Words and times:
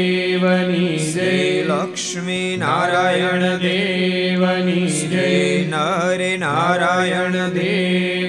દેવની 0.00 0.98
જય 0.98 1.64
લક્ષ્મી 1.64 2.56
નારાયણ 2.56 3.44
દેવ 3.58 4.42
દેવની 4.42 4.92
જય 5.04 5.26
નરે 5.66 6.30
નારાયણ 6.36 7.36
દેવ 7.54 8.19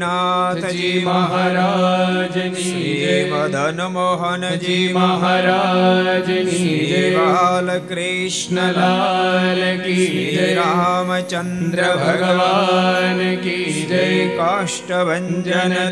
ગોપીનાથજી 0.00 0.72
જી 0.72 0.90
શ્રી 0.90 1.04
મહારાજની 1.04 2.84
જય 3.00 3.16
મદન 3.30 3.80
મોહનજી 3.88 4.92
મહારાજની 4.92 6.46
શ્રી 6.50 7.10
બાલકૃષ્ણલાલ 7.16 8.70
બાલકૃષ્ણ 8.78 8.78
લાલ 8.78 9.62
કી 9.84 10.06
શ્રી 10.06 10.26
જય 10.32 10.48
રામચંદ્ર 10.58 11.84
ભગવાન 12.00 13.22
કી 13.42 13.86
જય 13.86 14.02
કાષ્ટભન 14.36 15.28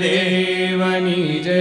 દેવની 0.00 1.40
જય 1.42 1.60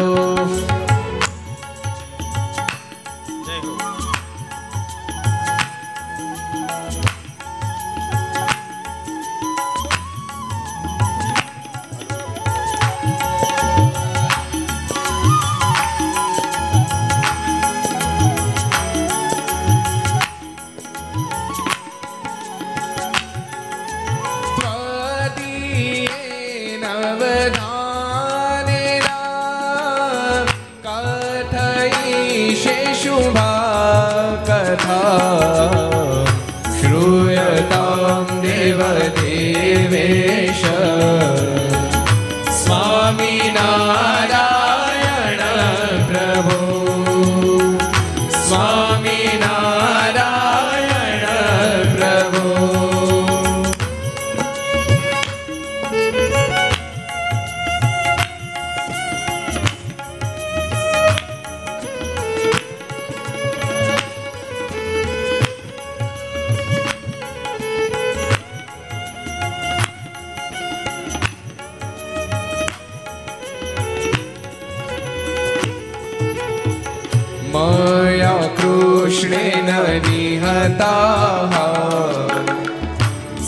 કૃષ્ણેન 78.58 79.70
નિહતા 80.06 81.50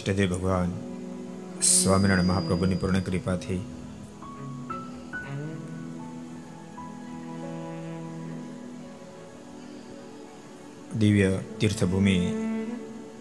ઈષ્ટદેવ 0.05 0.31
ભગવાન 0.31 0.71
સ્વામિનારાયણ 1.67 2.27
મહાપ્રભુની 2.27 2.75
પૂર્ણ 2.75 3.05
કૃપાથી 3.05 3.61
દિવ્ય 10.95 11.31
તીર્થભૂમિ 11.55 12.17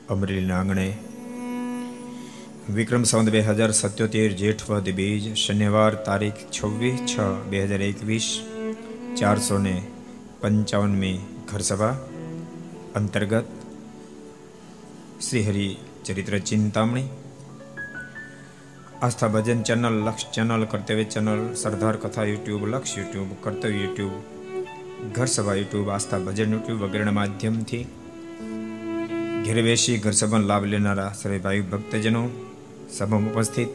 અમરેલીના 0.09 0.59
આંગણે 0.59 0.87
વિક્રમ 2.71 3.03
સંવત 3.05 3.31
બે 3.31 3.43
હજાર 3.49 3.71
સત્યોતેર 3.73 4.37
જેઠ 4.39 4.67
વદ 4.67 4.95
બીજ 4.95 5.31
શનિવાર 5.37 5.99
તારીખ 6.03 6.45
છવ્વીસ 6.51 7.01
છ 7.07 7.15
બે 7.51 7.65
હજાર 7.65 7.83
એકવીસ 7.83 8.29
ચારસો 9.17 9.59
ને 9.61 9.75
પંચાવનમી 10.43 11.17
ઘરસભા 11.49 11.97
અંતર્ગત 12.95 13.51
Shri 15.23 15.45
Hari 15.49 15.69
Charitra 16.05 16.39
Chintamani. 16.39 17.09
Aastha 19.03 19.29
Bhajan 19.29 19.63
channel, 19.63 19.97
Laksh 20.05 20.31
channel, 20.31 20.65
Kartavya 20.65 21.05
channel, 21.05 21.55
Sardar 21.55 21.97
Katha 21.97 22.25
YouTube, 22.25 22.69
Laksh 22.69 22.99
YouTube, 22.99 23.29
કર્તવ્ય 23.41 23.77
યુટ્યુબ 23.77 24.13
ઘર 25.13 25.27
સભા 25.27 25.55
યુટ્યુબ, 25.55 25.89
આસ્થા 25.91 26.19
ભજન 26.19 26.53
યુટ્યુબ 26.53 26.83
વગેરેના 26.83 27.13
માધ્યમથી 27.13 27.85
ઘેર 29.45 29.63
બેસી 29.63 29.99
ઘર 29.99 30.11
સભાનો 30.11 30.47
લાભ 30.47 30.65
લેનારા 30.65 31.13
સર્વે 31.13 31.39
ભાઈ 31.39 31.61
ભક્તજનો 31.61 32.23
સભામાં 32.91 33.33
ઉપસ્થિત. 33.33 33.69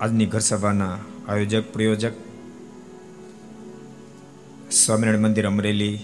આજની 0.00 0.26
ઘર 0.26 0.38
સભાના 0.38 0.98
આયોજક, 1.28 1.72
પ્રયોજક, 1.72 2.12
સ્વામિનારાયણ 4.72 5.22
મંદિર 5.22 5.46
અમરેલી, 5.46 5.98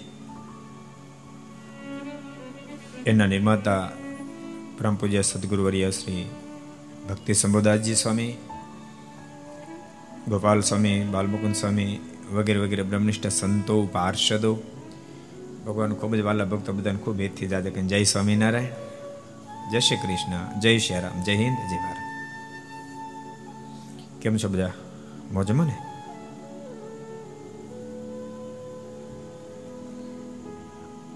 એના 3.05 3.27
નિર્માતા 3.27 3.91
પરમ 4.79 4.95
પૂજ્ય 4.95 5.21
સદગુરુવર્ય 5.21 5.91
શ્રી 5.91 6.29
ભક્તિ 7.09 7.33
સંબોદાસજી 7.33 7.95
સ્વામી 7.95 8.33
ગોપાલ 10.27 10.61
સ્વામી 10.61 11.03
બાલમુકુંદ 11.03 11.55
સ્વામી 11.55 11.99
વગેરે 12.33 12.59
વગેરે 12.59 12.83
બ્રહ્મનિષ્ઠ 12.83 13.27
સંતો 13.27 13.85
પાર્ષદો 13.85 14.57
ભગવાન 15.65 15.93
ખૂબ 15.93 16.15
જ 16.15 16.19
વાલા 16.19 16.45
ભક્તો 16.45 16.73
બધાને 16.73 16.97
ખૂબ 16.97 17.19
હેતથી 17.19 17.47
દાદા 17.47 17.69
કે 17.69 17.81
જય 17.81 18.03
સ્વામિનારાયણ, 18.03 19.71
જય 19.71 19.79
શ્રી 19.79 19.97
કૃષ્ણ, 19.97 20.59
જય 20.59 20.77
શ્રી 20.77 20.99
રામ, 20.99 21.23
જય 21.23 21.35
હિન્દ, 21.35 21.57
જય 21.57 21.77
ભારત. 21.77 21.97
કેમ 24.21 24.37
છો 24.37 24.49
બધા? 24.49 24.71
મોજમાં 25.31 25.65
ને? 25.65 25.77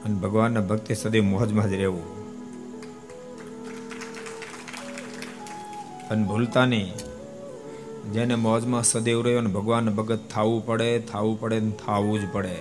અને 0.06 0.16
ભગવાનના 0.16 0.62
ભક્તિ 0.62 0.96
સદૈવ 0.96 1.24
મોજમાં 1.24 1.70
જ 1.70 1.74
રહેવું. 1.74 2.23
અને 6.10 6.24
ભૂલતા 6.24 6.66
નહીં. 6.66 6.94
જેને 8.12 8.36
મોજમાં 8.36 8.84
સદૈવ 8.84 9.22
રહ્યો 9.22 9.40
અને 9.40 9.50
ભગવાન 9.50 9.90
ભગત 9.90 10.20
થવું 10.30 10.66
પડે 10.66 11.00
થવું 11.00 11.40
પડે 11.40 11.60
ને 11.60 11.72
થવું 11.72 12.20
જ 12.20 12.32
પડે. 12.32 12.58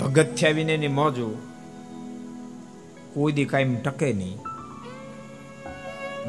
ભગત 0.00 0.34
થયા 0.34 0.50
વિનેની 0.50 0.88
મોજો 0.88 1.30
કોઈ 3.14 3.32
દી 3.32 3.44
કાયમ 3.44 3.76
ટકે 3.76 4.12
નહીં. 4.12 4.38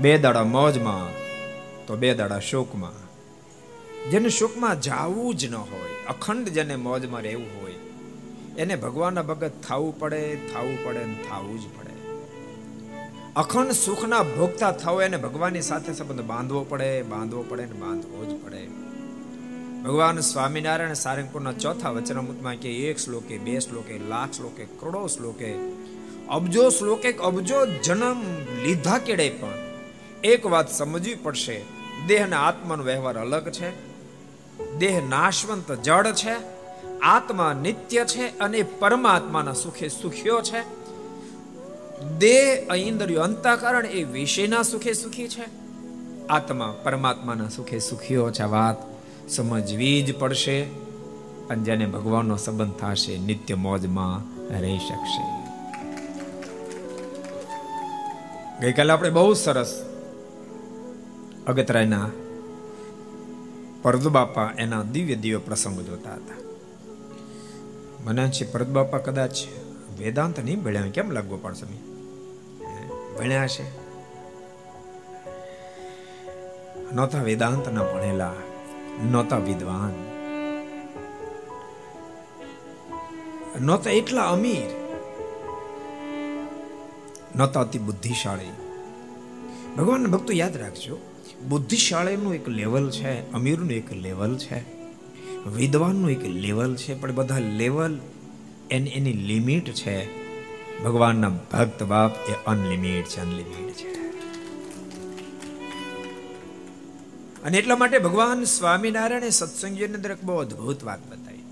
બે 0.02 0.18
દાડા 0.18 0.44
મોજમાં, 0.44 1.14
તો 1.86 1.96
બે 1.96 2.14
દાડા 2.14 2.40
શોકમાં. 2.40 2.98
જેને 4.12 4.30
શોકમાં 4.30 4.82
જાવું 4.82 5.36
જ 5.36 5.46
ન 5.46 5.56
હોય, 5.56 6.06
અખંડ 6.08 6.48
જેને 6.48 6.76
મોજમાં 6.76 7.22
રહેવું 7.22 7.62
હોય, 7.62 7.74
એને 8.58 8.76
ભગવાનના 8.76 9.22
ભગત 9.22 9.52
થવું 9.70 10.00
પડે 10.00 10.36
થવું 10.36 10.86
પડે 10.86 11.06
ને 11.06 11.16
થવું 11.30 11.60
જ 11.60 11.64
પડે. 11.80 11.89
અખંડ 13.36 13.72
સુખના 13.72 14.24
ભોગતા 14.24 14.72
થવો 14.72 15.02
એને 15.02 15.18
ભગવાનની 15.18 15.62
સાથે 15.62 15.94
સંબંધ 15.94 16.22
બાંધવો 16.22 16.64
પડે 16.64 17.02
બાંધવો 17.02 17.42
પડે 17.50 17.66
ને 17.66 17.72
બાંધવો 17.72 18.26
જ 18.26 18.46
પડે. 18.46 18.68
ભગવાન 19.82 20.20
સ્વામિનારાયણ 20.20 20.94
સારંગપુરના 20.94 21.52
ચોથા 21.52 21.90
વચનામૃતમાં 21.90 22.56
કે 22.56 22.70
એક 22.76 22.98
શ્લોકે, 23.00 23.38
બે 23.38 23.60
શ્લોકે, 23.60 23.98
લાખ 23.98 24.32
શ્લોકે, 24.32 24.66
કરોડો 24.80 25.08
શ્લોકે, 25.08 25.56
અબજો 26.30 26.70
શ્લોકે 26.70 27.14
અબજો 27.14 27.66
જન્મ 27.66 28.18
લીધા 28.64 28.98
કેડે 28.98 29.30
પણ 29.30 29.50
એક 30.24 30.46
વાત 30.46 30.72
સમજવી 30.72 31.16
પડશે 31.16 31.62
દેહ 32.08 32.24
અને 32.24 32.36
આત્માનો 32.36 32.84
વ્યવહાર 32.84 33.18
અલગ 33.18 33.50
છે, 33.50 33.70
દેહ 34.78 35.02
નાશવંત 35.10 35.72
જડ 35.72 36.14
છે, 36.14 36.36
આત્મા 37.00 37.54
નિત્ય 37.54 38.06
છે 38.06 38.40
અને 38.40 38.64
પરમાત્માના 38.64 39.54
સુખે 39.54 39.88
સુખ્યો 39.88 40.42
છે. 40.42 40.79
દેહ 42.18 42.74
ઇન્દ્રિયો 42.74 43.22
અંતઃકરણ 43.22 43.86
એ 43.86 44.04
વિષયના 44.04 44.62
સુખે 44.62 44.94
સુખી 44.94 45.28
છે. 45.28 45.70
આત્મા 46.30 46.76
પરમાત્માના 46.84 47.50
સુખે 47.50 47.80
સુખીઓ 47.80 48.32
છે 48.32 48.44
વાત 48.44 48.76
સમજવી 49.30 50.02
જ 50.02 50.18
પડશે 50.18 50.64
અને 51.50 51.64
જેને 51.64 51.86
ભગવાનનો 51.86 52.38
સંબંધ 52.38 52.74
થશે 52.74 53.18
નિત્ય 53.18 53.56
મોજમાં 53.56 54.40
રહી 54.60 54.78
શકશે. 54.78 55.40
ગઈકાલે 58.62 58.94
આપણે 58.94 59.10
બહુ 59.10 59.34
સરસ 59.34 59.86
અગતરાયના 61.48 62.10
પરદુ 63.82 64.10
બાપા 64.10 64.52
એના 64.58 64.84
દિવ્ય 64.84 65.16
દિવ્ય 65.16 65.38
પ્રસંગો 65.38 65.82
જોતા 65.82 66.14
હતા. 66.14 66.36
મને 68.04 68.30
છે 68.30 68.52
પરદુ 68.52 68.72
બાપા 68.72 68.98
કદાચ 68.98 69.36
વેદાંત 70.00 70.40
નહીં 70.40 70.64
ભળ્યા 70.64 70.82
કેમ 70.82 71.12
લાગવો 71.12 71.38
પડશે? 71.38 71.89
ભણ્યા 73.20 73.48
છે? 73.48 73.80
નહોતા 76.92 77.22
વેદાંત 77.22 77.70
ના 77.70 77.84
ભણેલા, 77.84 78.34
નહોતા 79.12 79.38
વિદ્વાન. 79.38 79.94
નહોતા 83.66 83.90
એટલા 83.90 84.22
અમીર. 84.22 84.70
નહોતા 87.36 87.62
અતિ 87.62 87.80
બુદ્ધિશાળી. 87.80 88.52
ભગવાન 89.78 90.08
ભક્તો 90.08 90.34
યાદ 90.34 90.58
રાખજો, 90.58 90.98
બુદ્ધિશાળીનું 91.50 92.36
એક 92.36 92.50
લેવલ 92.50 92.90
છે, 92.90 93.32
અમીરનું 93.32 93.72
એક 93.72 93.94
લેવલ 93.94 94.38
છે, 94.38 94.60
વિદ્વાનનું 95.50 96.12
એક 96.12 96.26
લેવલ 96.26 96.76
છે, 96.76 97.02
પણ 97.02 97.16
બધા 97.16 97.40
લેવલ 97.40 98.00
એની 98.72 98.90
એની 98.90 99.14
લિમિટ 99.14 99.70
છે. 99.72 100.29
ભગવાનના 100.84 101.30
ભક્ત 101.30 101.84
બાપ 101.84 102.30
એ 102.30 102.34
અનલિમિટ 102.48 103.06
છે 103.06 103.22
અનલિમિટ 103.22 103.74
છે. 103.74 104.00
અને 107.44 107.58
એટલા 107.58 107.76
માટે 107.76 108.00
ભગવાન 108.00 108.44
સ્વામિનારાયણે 108.44 109.30
સત્સંગીની 109.30 109.94
અંદર 109.94 110.12
એક 110.12 110.24
બહુ 110.24 110.36
અદ્ભુત 110.36 110.84
વાત 110.84 111.00
બતાવી. 111.10 111.44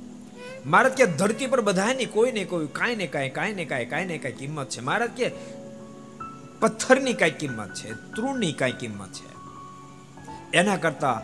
મહારાજ 0.65 0.91
કે 0.91 1.05
ધરતી 1.05 1.47
પર 1.47 1.61
બધાની 1.61 2.05
કોઈ 2.05 2.31
ને 2.31 2.43
કોઈ, 2.43 2.67
કાંઈ 2.71 2.95
ને 2.95 3.07
કાંઈ 3.07 3.29
કાંઈ 3.29 3.53
ને 3.53 3.65
કાંઈ 3.65 3.85
કાંઈ 3.85 4.05
ને 4.05 4.17
કાંઈ 4.17 4.33
કિંમત 4.33 4.69
છે. 4.69 4.81
મહારાજ 4.81 5.09
કે 5.09 5.31
પથ્થરની 6.59 7.13
કાંઈ 7.13 7.31
કિંમત 7.31 7.73
છે, 7.73 7.93
તૃણની 7.93 8.53
કાંઈ 8.53 8.71
કિંમત 8.71 9.13
છે. 9.13 9.37
એના 10.57 10.75
કરતા 10.75 11.21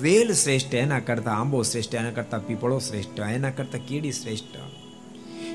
વેલ 0.00 0.32
શ્રેષ્ઠ, 0.32 0.74
એના 0.74 1.00
કરતા 1.00 1.30
આંબો 1.30 1.62
શ્રેષ્ઠ, 1.62 1.94
એના 1.94 2.10
કરતા 2.10 2.38
પીપળો 2.38 2.78
શ્રેષ્ઠ, 2.78 3.20
એના 3.20 3.50
કરતા 3.50 3.78
કીડી 3.78 4.12
શ્રેષ્ઠ. 4.12 4.87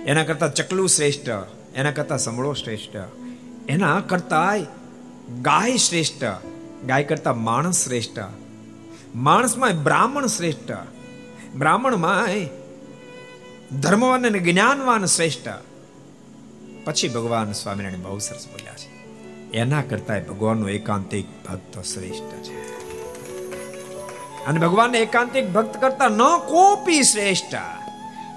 એના 0.05 0.23
કરતા 0.23 0.47
ચકલું 0.47 0.89
શ્રેષ્ઠ, 0.89 1.29
એના 1.75 1.91
કરતા 1.91 2.17
સંભળો 2.17 2.53
શ્રેષ્ઠ. 2.53 2.95
એના 3.69 3.99
કરતા 3.99 4.53
ગાય 5.41 5.77
શ્રેષ્ઠ, 5.77 6.23
ગાય 6.85 7.03
કરતા 7.03 7.33
માણસ 7.33 7.85
શ્રેષ્ઠ. 7.85 8.19
માણસમાં 9.15 9.83
બ્રાહ્મણ 9.83 10.25
શ્રેષ્ઠ. 10.25 10.71
બ્રાહ્મણમાં 11.55 12.27
ધર્મવાન 13.79 14.27
અને 14.27 14.39
જ્ઞાનવાન 14.39 15.05
શ્રેષ્ઠ. 15.05 15.47
પછી 16.85 17.09
ભગવાન 17.09 17.51
સ્વામિનારાયણ 17.51 18.01
બહુ 18.01 18.17
સરસ 18.17 18.47
બોલ્યા 18.47 18.73
છે. 18.73 18.93
એના 19.51 19.81
કરતા 19.81 20.19
ભગવાનનો 20.19 20.69
એકાંતિક 20.69 21.25
ભક્ત 21.49 21.81
શ્રેષ્ઠ 21.81 22.43
છે. 22.43 22.83
અને 24.45 24.59
ભગવાનને 24.59 24.99
એકાંતિક 24.99 25.49
ભક્ત 25.49 25.81
કરતા 25.81 26.07
ન 26.07 26.19
કોપી 26.47 27.03
શ્રેષ્ઠ. 27.03 27.82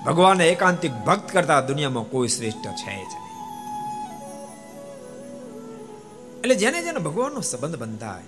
ભગવાનને 0.06 0.48
એકાંતિક 0.48 0.92
ભક્ત 0.92 1.32
કરતા 1.32 1.60
દુનિયામાં 1.60 2.04
કોઈ 2.04 2.28
શ્રેષ્ઠ 2.28 2.66
છે 2.66 3.04
જ 3.04 3.26
એટલે 6.36 6.54
જેને 6.54 6.82
જેને 6.82 6.98
ભગવાનનો 6.98 7.40
સંબંધ 7.40 7.76
બંધાય, 7.76 8.22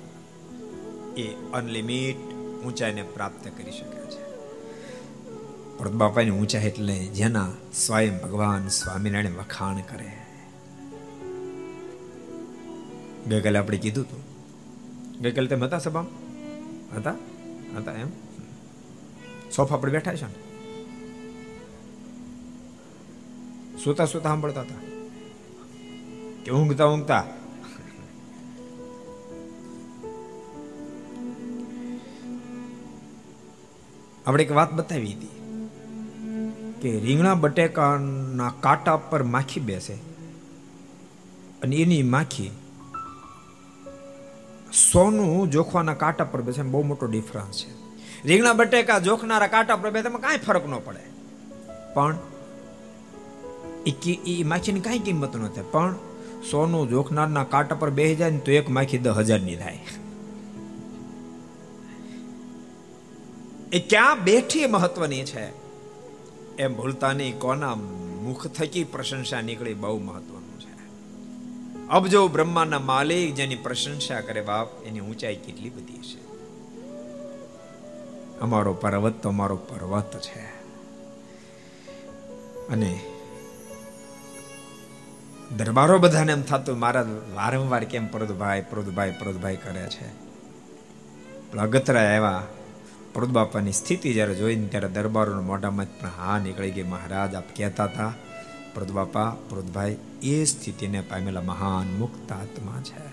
એ 1.20 1.36
અનલિમિટ 1.54 2.16
ઊંચાઈને 2.64 3.02
પ્રાપ્ત 3.02 3.44
કરી 3.44 3.70
શકે 3.70 4.00
છે. 4.10 4.22
પણ 5.78 5.88
બાપાની 5.88 6.30
ઊંચાઈ 6.30 6.62
એટલે 6.62 6.98
જેના 6.98 7.48
સ્વયં 7.74 8.18
ભગવાન 8.18 8.68
સ્વામિનારાયણ 8.68 9.32
વખાણ 9.32 9.76
કરે. 9.80 10.12
ગઈકાલે 13.28 13.58
આપણે 13.58 13.78
કીધું 13.78 14.04
હતું 14.04 14.22
ગઈકાલે 15.20 15.46
તેમ 15.46 15.64
હતા 15.64 15.78
સભામાં? 15.78 16.98
હતા? 16.98 17.14
હતા 17.78 17.92
એમ? 17.92 18.08
સોફા 19.56 19.76
પર 19.76 19.90
બેઠા 19.90 20.14
છે 20.14 20.26
ને? 20.26 20.47
સુતા 23.84 24.04
સુતા 24.04 24.28
સાંભળતા 24.28 24.60
હતા. 24.60 24.74
કે 26.44 26.50
ઊંઘતા 26.50 26.84
ઊંઘતા 26.84 27.24
આપણે 34.26 34.44
એક 34.44 34.52
વાત 34.52 34.72
બતાવી 34.72 35.12
હતી 35.12 35.28
કે 36.82 37.00
રીંગણા 37.00 37.34
બટેકાના 37.34 38.52
કાંટા 38.60 38.96
પર 38.96 39.22
માખી 39.22 39.60
બેસે 39.60 39.94
અને 41.62 41.76
એની 41.76 42.02
માખી 42.02 42.50
સોનું 44.92 45.50
જોખવાના 45.50 45.94
કાંટા 45.94 46.24
પર 46.24 46.42
બેસે 46.42 46.62
બહુ 46.62 46.82
મોટો 46.82 47.06
ડિફરન્સ 47.06 47.56
છે. 47.56 47.70
રીંગણા 48.24 48.52
બટેકા 48.52 48.98
જોખનારા 48.98 49.46
કાંટા 49.46 49.76
પર 49.76 49.90
બેસે 49.90 50.18
કાંઈ 50.18 50.38
ફરક 50.38 50.68
ન 50.68 50.74
પડે. 50.84 51.00
પણ 51.94 52.16
એ 54.26 54.42
માખીની 54.42 54.80
કાંઈ 54.80 54.98
કિંમત 54.98 55.36
ન 55.36 55.48
થાય 55.48 55.64
પણ 55.70 55.94
સોનું 56.50 56.88
જોખનારના 56.88 57.44
કાંટા 57.44 57.76
પર 57.76 57.90
બે 57.90 58.16
ને 58.30 58.38
તો 58.38 58.52
એક 58.52 58.70
માખી 58.70 58.98
દસ 58.98 59.10
હજારની 59.10 59.56
થાય. 59.56 59.78
એ 63.72 63.78
ક્યાં 63.78 64.24
બેઠી 64.24 64.66
મહત્વની 64.66 65.24
છે? 65.24 65.52
એમ 66.56 66.76
ભૂલતા 66.76 67.12
નહીં, 67.12 67.38
કોના 67.38 67.74
મુખ 68.22 68.46
થકી 68.46 68.84
પ્રશંસા 68.84 69.40
નીકળી 69.40 69.74
બહુ 69.74 69.98
મહત્વનું 69.98 70.60
છે. 70.60 70.78
અબજો 71.88 72.28
બ્રહ્માના 72.28 72.78
માલિક 72.78 73.34
જેની 73.34 73.56
પ્રશંસા 73.56 74.20
કરે 74.20 74.40
બાપ, 74.40 74.84
એની 74.84 75.00
ઊંચાઈ 75.00 75.36
કેટલી 75.36 75.70
બધી 75.70 75.94
છે? 75.94 76.28
અમારો 78.40 78.72
પર્વત 78.72 79.22
તો 79.22 79.28
અમારો 79.28 79.56
પર્વત 79.56 80.20
છે. 80.20 80.58
અને 82.68 83.00
દરબારો 85.56 85.98
બધાને 85.98 86.32
એમ 86.32 86.42
થતું, 86.42 86.78
મારા 86.78 87.02
વારંવાર 87.34 87.84
કેમ 87.84 88.06
પ્રદભાઈ 88.06 88.64
પ્રદભાઈ 88.70 89.10
પ્રદભાઈ 89.10 89.56
કરે 89.56 89.88
છે? 89.88 90.28
અગતરા 91.58 92.00
આવ્યા. 92.00 92.42
પ્રદ 93.14 93.28
બાપાની 93.28 93.72
સ્થિતિ 93.72 94.12
જ્યારે 94.12 94.34
જોઈને 94.34 94.68
ત્યારે 94.68 94.88
દરબારોના 94.88 95.40
મોઢામાં 95.40 95.86
પણ 96.00 96.08
હા 96.08 96.38
નીકળી 96.38 96.70
ગઈ. 96.70 96.82
મહારાજ, 96.82 97.34
આપ 97.34 97.44
કહેતા 97.56 97.84
હતા 97.84 98.12
પ્રદ 98.74 98.90
બાપા 98.90 99.30
પ્રદભાઈ, 99.30 99.96
એ 100.22 100.44
સ્થિતિને 100.44 101.00
પામેલા 101.00 101.42
મહાન 101.42 101.98
મુક્ત 101.98 102.32
આત્મા 102.32 102.82
છે. 102.82 103.08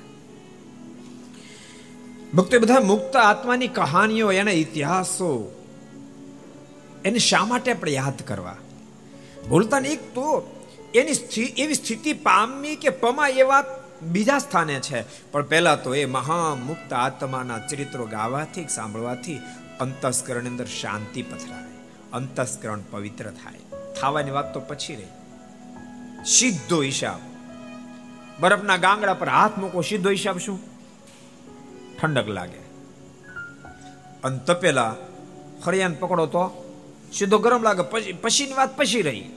ભક્તો 2.34 2.60
બધા 2.60 2.80
મુક્ત 2.80 3.16
આત્માની 3.16 3.68
કહાનીઓ, 3.68 4.32
એના 4.32 4.52
ઇતિહાસો, 4.52 5.52
એને 7.06 7.20
શા 7.20 7.46
માટે 7.46 7.72
આપણે 7.72 7.92
યાદ 7.92 8.22
કરવા? 8.28 8.56
ભૂલતા 9.50 9.78
એક 9.78 10.16
તો 10.16 10.55
એની 10.96 11.42
એવી 11.44 11.74
સ્થિતિ 11.74 12.14
પામી 12.14 12.76
કે 12.76 12.90
પમા 12.90 13.28
એ 13.28 13.42
વાત 13.42 13.86
બીજા 14.02 14.38
સ્થાને 14.38 14.80
છે. 14.80 15.32
પણ 15.32 15.44
પહેલા 15.44 15.76
તો 15.76 15.96
એ 15.96 16.06
મહા 16.06 16.56
મુક્ત 16.56 16.94
આત્માના 16.94 17.60
ચરિત્રો 17.60 18.06
ગાવાથી 18.06 18.68
સાંભળવાથી 18.68 19.40
અંતસ્કરણ 19.80 20.46
અંદર 20.46 20.66
શાંતિ 20.66 21.22
પથરાય 21.22 21.64
અંતસ્કરણ 22.14 22.82
પવિત્ર 22.92 23.30
થાય. 23.30 23.80
થવાની 24.02 24.32
વાત 24.32 24.54
તો 24.54 24.60
પછી 24.60 24.96
રહી. 24.96 25.06
સીધો 26.26 26.82
હિસાબ. 26.82 27.20
બરફના 28.40 28.78
ગાંગડા 28.78 29.14
પર 29.14 29.30
હાથ 29.30 29.58
મૂકો, 29.58 29.82
સીધો 29.82 30.10
હિસાબ 30.10 30.38
શું? 30.38 30.60
ઠંડક 32.02 32.28
લાગે. 32.28 32.66
અને 34.24 34.40
તપેલા 34.46 34.96
ફરિયાન 35.66 35.94
પકડો 35.94 36.26
તો 36.26 36.74
સીધો 37.14 37.38
ગરમ 37.38 37.64
લાગે, 37.64 37.82
પછી, 37.82 38.14
પછીની 38.14 38.54
વાત 38.54 38.78
પછી 38.78 39.02
રહી. 39.02 39.35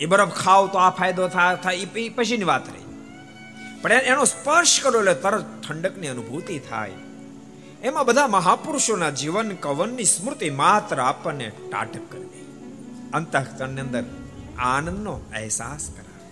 એ 0.00 0.06
બરફ 0.06 0.28
ખાવ 0.28 0.66
તો 0.66 0.78
આ 0.78 0.90
ફાયદો 0.90 1.28
થાય 1.28 1.74
એ 1.74 2.08
પછીની 2.08 2.44
વાત 2.44 2.68
રહી. 2.68 2.80
પણ 3.82 3.92
એનો 3.92 4.24
સ્પર્શ 4.24 4.80
કરો 4.82 5.00
એટલે 5.00 5.14
તરત 5.14 5.44
ઠંડકની 5.68 6.08
અનુભૂતિ 6.08 6.58
થાય. 6.58 6.90
એમાં 7.82 8.06
બધા 8.06 8.26
મહાપુરુષોના 8.26 9.10
જીવન 9.10 9.50
કવનની 9.50 10.04
સ્મૃતિ 10.04 10.50
માત્ર 10.50 11.00
આપણને 11.00 11.52
ટાટક 11.70 12.12
કરી 12.12 12.24
દે. 12.24 12.40
અંતઃકરણની 13.12 13.80
અંદર 13.80 14.04
આનંદનો 14.58 15.12
અહેસાસ 15.12 15.90
કરાવે. 15.90 16.30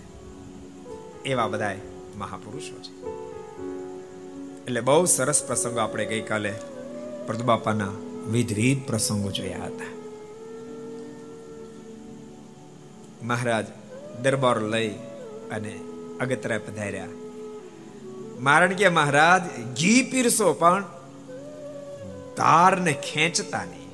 એવા 1.29 1.47
બધા 1.47 1.75
મહાપુરુષો 2.17 2.81
છે. 2.81 3.19
એટલે 4.63 4.81
બહુ 4.81 5.05
સરસ 5.05 5.43
પ્રસંગો 5.43 5.79
આપણે 5.79 6.05
ગઈકાલે 6.05 6.53
પ્રદબાપાના 7.27 7.87
વિધરીત 8.31 8.87
પ્રસંગો 8.87 9.31
જોયા 9.31 9.65
હતા. 9.65 9.98
મહારાજ 13.23 13.65
દરબાર 14.21 14.61
લઈ 14.61 14.89
અને 15.51 15.79
અગતરા 16.21 16.57
પધાર્યા. 16.57 17.07
મારણ 18.39 18.73
કે 18.73 18.89
મહારાજ, 18.89 19.41
ઘી 19.79 20.03
પીરસો 20.03 20.53
પણ 20.53 20.83
ધારને 22.37 22.93
ખેંચતા 22.93 23.63
નહીં. 23.63 23.91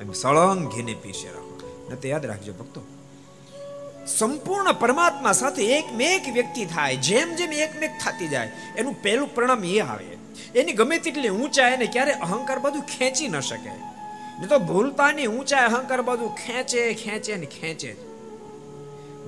એમ 0.00 0.12
સળંગ 0.12 0.68
ઘીને 0.68 0.94
પીસે 1.02 1.28
રાખો. 1.28 1.86
ન 1.90 1.94
તો 1.94 2.08
યાદ 2.08 2.26
રાખજો 2.26 2.52
ભક્તો. 2.52 2.80
સંપૂર્ણ 4.06 4.72
પરમાત્મા 4.72 5.32
સાથે 5.32 5.78
એક 5.78 5.84
એક 6.00 6.32
વ્યક્તિ 6.32 6.64
થાય, 6.64 6.96
જેમ 6.96 7.34
જેમ 7.34 7.52
એક 7.52 7.80
મેક 7.80 7.90
થતી 7.90 8.28
જાય, 8.28 8.50
એનું 8.78 9.02
પહેલું 9.02 9.34
પરિણામ 9.34 9.64
એ 9.64 9.80
આવે. 9.80 10.04
એની 10.54 10.72
ગમે 10.72 10.98
તેટલી 10.98 11.28
ઊંચાઈ 11.28 11.76
ને 11.76 11.86
ક્યારે 11.86 12.12
અહંકાર 12.12 12.58
બધું 12.58 12.82
ખેંચી 12.82 13.28
ન 13.28 13.40
શકે. 13.40 13.89
ને 14.40 14.46
તો 14.52 14.58
ભૂલતાની 14.68 15.28
ઊંચાઈ 15.32 15.68
અહંકાર 15.70 16.02
બધું 16.02 16.30
ખેંચે 16.36 16.80
ખેંચે 17.02 17.34
ને 17.42 17.48
ખેંચે 17.56 17.90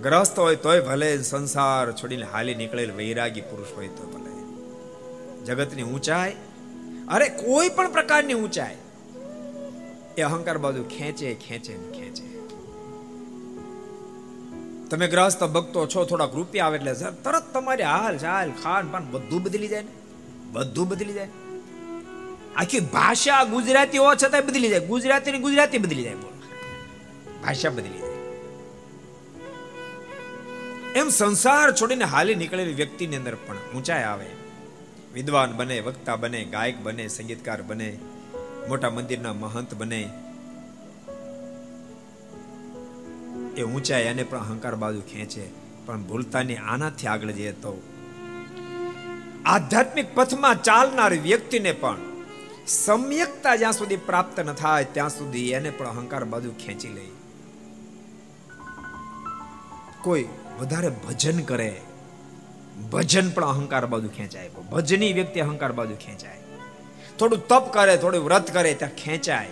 ગ્રસ્ત 0.04 0.38
હોય 0.38 0.58
તોય 0.64 0.80
ભલે 0.80 1.08
સંસાર 1.22 1.86
છોડીને 1.98 2.26
હાલી 2.32 2.56
નીકળેલ 2.60 2.92
વૈરાગી 3.00 3.44
પુરુષ 3.50 3.74
હોય 3.76 3.90
તો 3.98 4.04
ભલે. 4.12 4.30
જગતની 5.46 5.86
ઊંચાઈ, 5.92 6.34
અરે 7.08 7.28
કોઈ 7.42 7.70
પણ 7.76 7.92
પ્રકારની 7.92 8.38
ઊંચાઈ, 8.40 8.78
એ 10.18 10.22
અહંકાર 10.22 10.56
બાજુ 10.58 10.82
ખેંચે 10.94 11.28
ખેંચે 11.44 11.72
ને 11.82 11.88
ખેંચે. 11.98 12.24
તમે 14.90 15.06
ગ્રસ્ત 15.08 15.42
ભક્તો 15.54 15.86
છો, 15.86 16.00
થોડાક 16.04 16.32
રૂપિયા 16.34 16.66
આવે 16.66 16.76
એટલે 16.80 17.12
તરત 17.24 17.46
તમારી 17.54 17.88
હાલ 17.92 18.18
ચાલ 18.24 18.50
ખાન 18.62 18.90
પાન 18.92 19.04
બધું 19.12 19.40
બદલી 19.44 19.68
જાય 19.68 19.82
ને? 19.82 19.94
બધું 20.52 20.88
બદલી 20.88 21.14
જાય? 21.14 21.30
આખી 22.56 22.80
ભાષા 22.80 23.44
ગુજરાતી 23.44 23.98
હોવા 23.98 24.14
છતાં 24.14 24.46
બદલી 24.46 24.68
જાય. 24.68 24.80
ગુજરાતી 24.80 25.32
ને 25.32 25.38
ગુજરાતી 25.38 25.78
બદલી 25.78 26.02
જાય 26.02 26.14
ભાષા 27.44 27.70
બદલી 27.70 27.98
જાય. 27.98 28.12
એમ 30.94 31.08
સંસાર 31.08 31.72
છોડીને 31.72 32.04
હાલી 32.04 32.34
નીકળેલી 32.34 32.72
વ્યક્તિની 32.72 33.16
અંદર 33.16 33.34
પણ 33.34 33.56
ઊંચાઈ 33.56 34.02
આવે. 34.02 34.26
વિદ્વાન 35.14 35.52
બને, 35.52 35.80
વક્તા 35.80 36.16
બને, 36.16 36.44
ગાયક 36.44 36.82
બને, 36.82 37.08
સંગીતકાર 37.08 37.62
બને, 37.62 37.98
મોટા 38.68 38.90
મંદિરના 38.90 39.32
મહંત 39.32 39.74
બને. 39.74 40.10
એ 43.56 43.62
ઊંચાઈ 43.62 44.06
અને 44.06 44.22
પણ 44.22 44.38
અહંકાર 44.38 44.74
બાજુ 44.74 45.00
ખેંચે. 45.00 45.48
પણ 45.86 46.02
ભૂલતાની 46.02 46.56
આનાથી 46.56 47.06
આગળ 47.06 47.30
જઈએ 47.30 47.52
તો. 47.52 47.82
આધ્યાત્મિક 49.44 50.14
પથમાં 50.14 50.62
ચાલનાર 50.62 51.12
વ્યક્તિને 51.12 51.72
પણ 51.72 52.11
સમ્યકતા 52.66 53.56
જ્યાં 53.56 53.72
સુધી 53.72 53.96
પ્રાપ્ત 53.96 54.40
ન 54.40 54.52
થાય, 54.52 54.84
ત્યાં 54.84 55.08
સુધી 55.08 55.50
એને 55.50 55.70
પણ 55.70 55.88
અહંકાર 55.88 56.24
બાજુ 56.24 56.52
ખેંચી 56.52 56.88
લે. 56.88 57.06
કોઈ 60.02 60.28
વધારે 60.60 60.88
ભજન 60.88 61.42
કરે, 61.42 61.80
ભજન 62.90 63.30
પણ 63.30 63.44
અહંકાર 63.44 63.86
બાજુ 63.86 64.08
ખેંચાય. 64.08 64.48
ભજની 64.48 65.12
વ્યક્તિ 65.12 65.40
અહંકાર 65.40 65.72
બાજુ 65.72 65.94
ખેંચાય. 65.94 66.38
થોડું 67.18 67.48
તપ 67.48 67.72
કરે, 67.72 67.96
થોડું 67.96 68.24
વ્રત 68.24 68.50
કરે, 68.50 68.74
ત્યાં 68.74 68.96
ખેંચાય. 68.96 69.48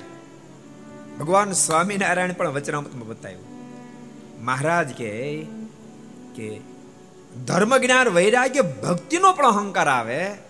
ભગવાન 1.20 1.52
સ્વામિનારાયણ 1.52 2.32
પણ 2.32 2.48
વચનામતમાં 2.48 3.08
બતાવ્યું. 3.08 3.50
મહારાજ 4.44 4.90
કે 4.90 5.46
કે 6.34 6.60
ધર્મ 7.46 7.78
જ્ઞાન 7.78 8.08
વૈરાગ્ય 8.08 8.62
ભક્તિનો 8.62 9.32
પણ 9.32 9.46
અહંકાર 9.46 9.88
આવે 9.88 10.49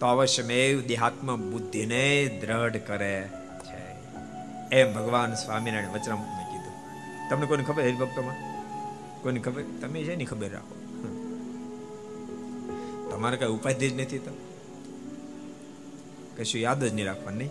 તો 0.00 0.06
અવશ્યમેવ 0.06 0.86
દેહાત્મ 0.86 1.50
બુદ્ધિને 1.50 2.38
દ્રઢ 2.40 2.76
કરે 2.76 3.28
છે. 3.60 3.80
એમ 4.74 4.94
ભગવાન 4.94 5.34
સ્વામિનારાયણ 5.34 5.88
વચનામૃતમાં 5.88 6.52
કીધું. 6.52 6.72
તમને 7.30 7.46
કોઈને 7.46 7.64
ખબર 7.64 7.82
હરિભક્તોમાં? 7.82 8.34
કોઈને 9.22 9.40
ખબર? 9.40 9.62
તમે 9.80 10.04
છે 10.04 10.16
ને 10.16 10.24
ખબર 10.24 10.48
રાખો. 10.48 10.74
તમારે 13.10 13.36
કઈ 13.36 13.46
ઉપાધિ 13.46 13.90
જ 13.90 14.00
નથી 14.00 14.18
તો? 14.18 14.30
કશું 16.38 16.60
યાદ 16.60 16.84
જ 16.84 16.94
નહીં 16.94 17.06
રાખવાનું? 17.06 17.38
નહીં 17.38 17.50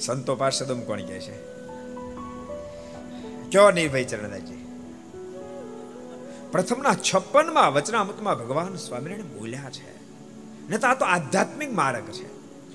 સંતો 0.00 0.36
પાર્ષદમ 0.36 0.80
કોણ 0.80 1.02
કહે 1.02 1.20
છે? 1.20 1.38
કયો 3.50 3.70
નહીં 3.70 3.92
ભાઈ 3.92 4.04
ચરણદાસજી? 4.04 4.66
પ્રથમના 6.52 6.94
છપ્પનમાં 6.94 7.72
વચનામૃતમાં 7.72 8.38
ભગવાન 8.38 8.76
સ્વામિનારાયણ 8.76 9.38
બોલ્યા 9.38 9.70
છે. 9.70 9.93
ને 10.70 10.76
તો 10.78 10.86
આ 10.86 10.94
તો 10.94 11.04
આધ્યાત્મિક 11.06 11.70
માર્ગ 11.72 12.06
છે. 12.10 12.26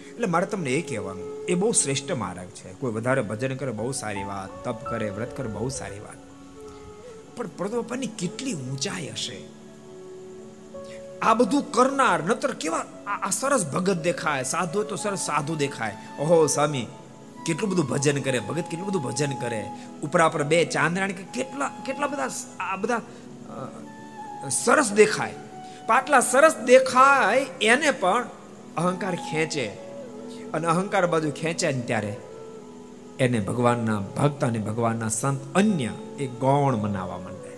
એટલે 0.10 0.28
મારે 0.28 0.45
તમને 0.45 0.71
એ 0.71 0.82
કહેવાનું, 0.82 1.28
એ 1.45 1.54
બહુ 1.56 1.69
શ્રેષ્ઠ 1.71 2.12
માર્ગ 2.23 2.49
છે. 2.49 2.73
કોઈ 2.80 2.93
વધારે 2.93 3.21
ભજન 3.21 3.54
કરે 3.56 3.71
બહુ 3.71 3.91
સારી 3.91 4.23
વાત, 4.23 4.52
તપ 4.65 4.80
કરે, 4.89 5.08
વ્રત 5.10 5.32
કરે 5.38 5.49
બહુ 5.49 5.69
સારી 5.69 5.99
વાત. 5.99 6.19
પણ 7.36 7.47
પ્રદોપાની 7.58 8.12
કેટલી 8.19 8.56
ઊંચાઈ 8.56 9.10
હશે? 9.10 9.38
આ 11.21 11.34
બધું 11.34 11.63
કરનાર, 11.71 12.19
નતર 12.23 12.54
કેવા, 12.54 12.86
આ 13.08 13.32
સરસ 13.32 13.63
ભગત 13.67 13.99
દેખાય, 14.02 14.43
સાધુ 14.43 14.84
તો 14.84 14.95
સરસ 14.95 15.21
સાધુ 15.21 15.56
દેખાય. 15.56 15.95
ઓહો 16.19 16.36
સ્વામી, 16.47 16.88
કેટલું 17.45 17.69
બધું 17.71 17.88
ભજન 17.88 18.17
કરે, 18.21 18.39
ભગત 18.39 18.67
કેટલું 18.71 18.88
બધું 18.89 19.04
ભજન 19.04 19.34
કરે. 19.41 19.62
ઉપરા 20.04 20.30
પર 20.30 20.43
બે 20.43 20.58
ચાંદરાણી 20.65 21.28
કેટલા 21.34 21.71
કેટલા 21.86 22.08
બધા 22.08 22.30
આ 22.60 22.75
બધા 22.75 23.02
સરસ 24.63 24.89
દેખાય. 24.93 25.36
પાટલા 25.89 26.19
સરસ 26.19 26.56
દેખાય, 26.58 27.45
એને 27.62 27.91
પણ 27.91 28.28
અહંકાર 28.78 29.15
ખેંચે. 29.15 29.67
અને 30.54 30.67
અહંકાર 30.67 31.08
બાજુ 31.08 31.32
ખેંચે 31.32 31.71
ને 31.71 31.82
ત્યારે 31.82 32.17
એને 33.19 33.39
ભગવાનના 33.39 33.99
ભક્ત 33.99 34.43
અને 34.43 34.60
ભગવાનના 34.60 35.08
સંત 35.08 35.56
અન્ય 35.56 35.89
એ 36.19 36.28
ગૌણ 36.28 36.75
મનાવવા 36.75 37.17
માંડે. 37.17 37.56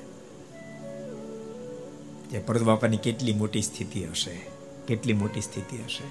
જે 2.29 2.39
પરદ 2.39 2.61
બાપાની 2.61 2.97
કેટલી 2.97 3.33
મોટી 3.33 3.61
સ્થિતિ 3.61 4.05
હશે, 4.05 4.41
કેટલી 4.87 5.13
મોટી 5.13 5.41
સ્થિતિ 5.41 5.77
હશે. 5.77 6.07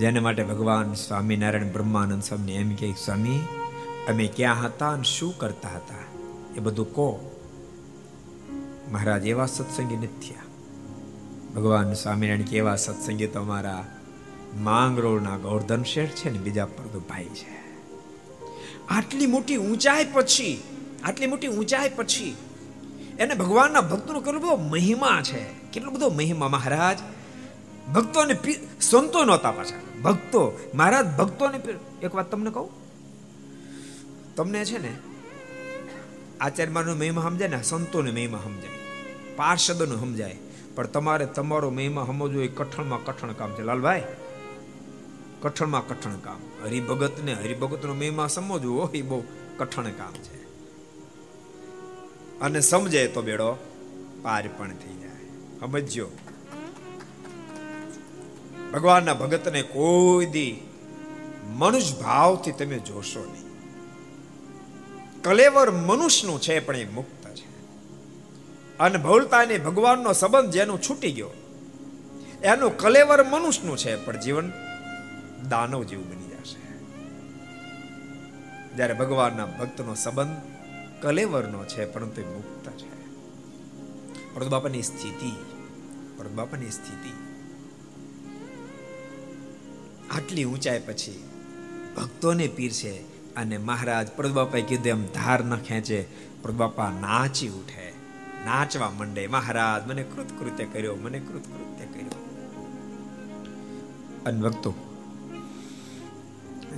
જેને 0.00 0.20
માટે 0.20 0.44
ભગવાન 0.44 0.94
સ્વામિનારાયણ 0.94 1.72
બ્રહ્માનંદ 1.72 2.22
સ્વામી 2.22 2.52
એમ 2.52 2.74
કે, 2.74 2.92
સ્વામી, 3.04 3.40
અમે 4.08 4.26
ક્યાં 4.26 4.62
હતા 4.62 4.88
અને 4.88 5.02
શું 5.02 5.38
કરતા 5.38 5.68
હતા? 5.68 6.04
એ 6.56 6.60
બધું 6.60 6.94
કહો. 6.94 7.28
મહારાજ, 8.92 9.26
એવા 9.26 9.46
સત્સંગી 9.46 9.96
નથી 9.96 10.06
થયા 10.06 10.42
ભગવાન 11.54 11.92
સ્વામિનારાયણ 11.92 12.42
કે 12.42 12.56
એવા 12.56 12.76
સત્સંગી, 12.76 13.26
તો 13.26 13.40
અમારા 13.40 13.84
માંગરોળના 14.56 15.36
ગોવર્ધન 15.36 15.82
શેઠ 15.82 16.10
છે 16.10 16.30
ને, 16.30 16.38
બીજા 16.38 16.66
ભાઈ 17.08 17.24
છે. 17.24 17.62
આટલી 18.88 19.26
મોટી 19.26 19.56
ઊંચાઈ 19.56 20.06
પછી, 20.12 20.62
આટલી 21.04 21.26
મોટી 21.26 21.48
ઊંચાઈ 21.48 21.90
પછી 21.96 22.36
એને 23.18 23.34
ભગવાનના 23.34 23.80
ભક્તોનો 23.80 24.20
કેટલો 24.20 24.40
બધો 24.40 24.56
મહિમા 24.56 25.22
છે. 25.22 25.44
કેટલો 25.72 25.90
બધો 25.90 26.10
મહિમા, 26.10 26.48
મહારાજ. 26.48 26.98
ભક્તોને 27.92 28.36
સંતો 28.80 29.24
નહોતા 29.24 29.50
પાછા. 29.50 30.02
ભક્તો, 30.02 30.70
મહારાજ, 30.74 31.06
ભક્તોને 31.06 31.58
એક 32.02 32.14
વાત 32.14 32.30
તમને 32.30 32.50
કહું? 32.50 32.70
તમને 34.36 34.64
છે 34.64 34.78
ને, 34.78 34.96
આચાર્યમાંનો 36.40 36.94
મહિમા 36.94 37.22
સમજાય 37.22 37.48
ને, 37.48 37.62
સંતોને 37.62 38.10
મહિમા 38.10 38.40
સમજાય. 38.44 38.81
પાર્ષદોને 39.42 39.96
સમજાય. 39.96 40.36
પણ 40.74 40.86
તમારે 40.86 41.26
તમારો 41.26 41.70
મહિમા 41.70 42.04
સમજવો 42.06 42.42
એ 42.42 42.48
કઠણમાં 42.48 43.04
કઠણ 43.04 43.32
કામ 43.32 43.52
છે. 43.52 43.62
લાલભાઈ, 43.62 44.02
કઠણમાં 45.42 45.88
કઠણ 45.88 46.16
કામ. 46.16 46.40
હરિભગતને 46.64 47.34
હરિભગતનો 47.34 47.94
મહિમા 47.94 48.26
સમજવો 48.26 48.90
એ 48.94 49.02
બહુ 49.02 49.24
કઠણ 49.58 49.90
કામ 49.90 50.12
છે. 50.12 50.42
અને 52.40 52.60
સમજે 52.60 53.08
તો 53.08 53.22
બેડો, 53.22 53.52
પાર 54.22 54.48
પણ 54.58 54.68
થઈ 54.68 54.94
જાય. 55.00 55.26
સમજ્યો? 55.60 56.08
ભગવાનના 58.72 59.14
ભગતને 59.14 59.62
કોઈ 59.62 60.26
દી 60.26 60.68
મનુષ્ય 61.46 62.02
ભાવથી 62.02 62.52
તમે 62.52 62.78
જોશો 62.78 63.20
નહીં. 63.20 63.44
કલેવર 65.22 65.70
મનુષ્યનું 65.70 66.40
છે, 66.40 66.60
પણ 66.60 66.76
એ 66.76 66.84
મુક્ત 66.84 67.21
અને 68.82 68.98
ભૂલતાને 68.98 69.58
ભગવાનનો 69.58 70.12
સંબંધ 70.12 70.50
જેનું 70.50 70.82
છૂટી 70.82 71.12
ગયો. 71.12 71.30
એનું 72.42 72.76
કલેવર 72.76 73.22
મનુષ્યનું 73.22 73.76
છે, 73.76 73.96
પણ 73.96 74.20
જીવન 74.20 74.52
દાનવ 75.48 75.84
જેવું 75.84 76.08
બની 76.10 76.28
જશે. 76.28 76.60
જ્યારે 78.76 78.94
ભગવાનના 78.94 79.46
ભક્તનો 79.46 79.94
સંબંધ 79.94 80.36
કલેવરનો 81.02 81.64
છે, 81.64 81.84
પરંતુ 81.84 82.22
મુક્ત 82.22 82.70
છે. 82.70 82.92
પરત 84.34 84.48
બાપાની 84.48 84.82
સ્થિતિ 84.82 85.32
પરત 86.16 86.30
બાપાની 86.30 86.70
સ્થિતિ. 86.70 87.12
આટલી 90.10 90.44
ઊંચાઈ 90.44 90.82
પછી 90.86 91.22
ભક્તોને 91.96 92.48
પીરશે 92.48 92.92
અને 93.36 93.58
મહારાજ 93.58 94.08
પ્રદબાપાએ 94.08 94.62
કીધું, 94.62 94.86
એમ 94.86 95.06
ધાર 95.06 95.44
ન 95.44 95.56
ખેંચે, 95.56 96.06
પ્રદબાપા 96.42 96.90
નાચી 96.90 97.48
ઉઠે. 97.48 97.91
નાચવા 98.44 98.90
માંડે. 98.90 99.26
મહારાજ, 99.26 99.90
મને 99.90 100.02
કૃતકૃત્ય 100.02 100.64
કર્યો, 100.64 100.96
મને 100.96 101.18
કૃતકૃત્ય 101.18 101.84
કર્યો. 101.84 102.28
અનવક્તો 104.26 104.74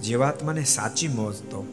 જીવાત્માને 0.03 0.65
સાચી 0.65 1.09
મોજ 1.09 1.37
તો 1.37 1.67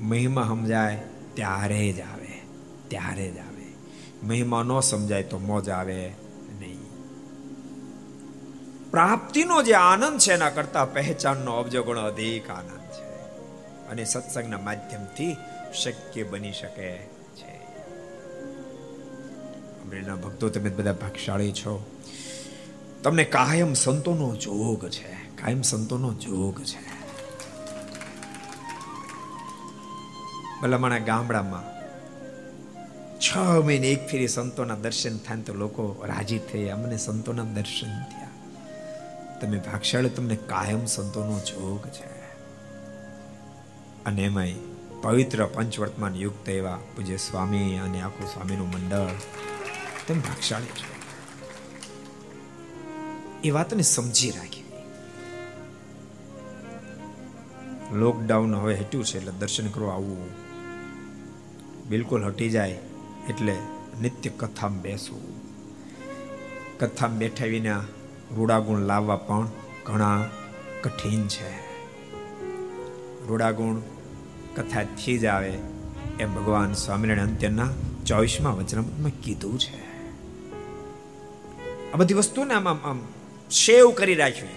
મહિમા 0.00 0.44
સમજાય 0.44 1.02
ત્યારે 1.34 1.92
જ 1.92 2.00
આવે, 2.00 2.42
ત્યારે 2.88 3.30
જ 3.30 3.38
આવે. 3.38 3.72
મહિમા 4.22 4.62
ન 4.62 4.80
સમજાય 4.80 5.22
તો 5.22 5.38
મોજ 5.38 5.68
આવે 5.68 6.12
નહીં. 6.60 6.78
પ્રાપ્તિનો 8.90 9.62
જે 9.62 9.74
આનંદ 9.74 10.18
છે 10.18 10.32
એના 10.32 10.50
કરતા 10.50 10.84
પહેચાનનો 10.84 11.52
અબજો 11.52 11.82
ગણો 11.82 12.00
અધિક 12.00 12.50
આનંદ 12.50 12.90
છે. 12.90 13.08
અને 13.88 14.04
સત્સંગના 14.04 14.58
માધ્યમથી 14.58 15.36
શક્ય 15.74 16.22
બની 16.22 16.52
શકે 16.52 17.17
છે 19.88 20.14
ભક્તો, 20.14 20.48
તમે 20.48 20.70
બધા 20.70 20.92
ભાગશાળી 20.92 21.52
છો. 21.52 21.86
તમને 23.02 23.24
કાયમ 23.24 23.72
સંતોનો 23.72 24.36
જોગ 24.36 24.88
છે. 24.88 25.36
કાયમ 25.36 25.62
સંતોનો 25.62 26.14
જોગ 26.14 26.64
છે. 26.64 26.98
ભલામણા 30.62 30.98
ગામડામાં 30.98 31.78
છ 33.18 33.36
મહિને 33.36 33.88
એક 33.88 34.08
ફેરી 34.08 34.28
સંતોના 34.28 34.74
દર્શન 34.74 35.18
થાય 35.18 35.36
તો 35.36 35.54
લોકો 35.54 36.04
રાજી 36.06 36.38
થઈ 36.38 36.68
અમને 36.68 36.96
સંતોના 36.96 37.44
દર્શન 37.44 37.86
થયા. 37.86 38.28
તમે 39.40 39.58
ભાગશાળી, 39.58 40.08
તમને 40.08 40.36
કાયમ 40.36 40.86
સંતોનો 40.86 41.38
જોગ 41.38 41.86
છે. 41.86 42.18
અને 44.04 44.22
એમાંય 44.22 44.54
પવિત્ર 45.02 45.46
પંચવર્તમાન 45.46 46.16
યુક્ત 46.16 46.48
એવા 46.48 46.78
પૂજ્ય 46.96 47.16
સ્વામી 47.16 47.74
અને 47.74 48.02
આખું 48.02 48.26
સ્વામીનું 48.26 48.68
મંડળ 48.68 49.06
તમે 50.08 50.18
ભાગશાળી 50.18 50.66
એ 53.44 53.50
વાતને 53.50 53.82
સમજી 53.82 54.30
રાખી. 54.30 54.64
લોકડાઉન 57.92 58.54
હવે 58.54 58.74
હટ્યું 58.74 59.04
છે 59.04 59.18
એટલે 59.18 59.32
દર્શન 59.32 59.68
કરવા 59.68 59.94
આવવું 59.94 60.28
બિલકુલ 61.88 62.24
હટી 62.24 62.50
જાય 62.50 62.70
એટલે 63.28 63.56
નિત્ય 64.00 64.30
કથામાં 64.36 64.82
બેસવું. 64.82 65.20
કથામાં 66.78 67.18
બેઠા 67.18 67.44
વિના 67.44 67.80
રૂડાગુણ 68.36 68.78
લાવવા 68.78 69.16
પણ 69.16 69.48
ઘણા 69.84 70.24
કઠિન 70.82 71.28
છે. 71.28 71.50
રૂડાગુણ 73.26 73.80
કથાથી 74.56 75.18
જ 75.18 75.24
આવે 75.24 75.58
એમ 76.20 76.34
ભગવાન 76.34 76.72
સ્વામિનારાયણ 76.72 77.28
અંત્યના 77.28 77.68
ચોવીસમાં 78.06 78.56
વચનામૃતમાં 78.56 79.10
કીધું 79.10 79.58
છે. 79.58 79.87
આ 81.94 81.96
બધી 81.96 82.14
વસ્તુને 82.14 82.54
આમ 82.54 82.68
આમ 82.68 82.78
આમ 82.84 83.00
સેવ 83.50 83.90
કરી 83.90 84.14
રાખવી. 84.14 84.48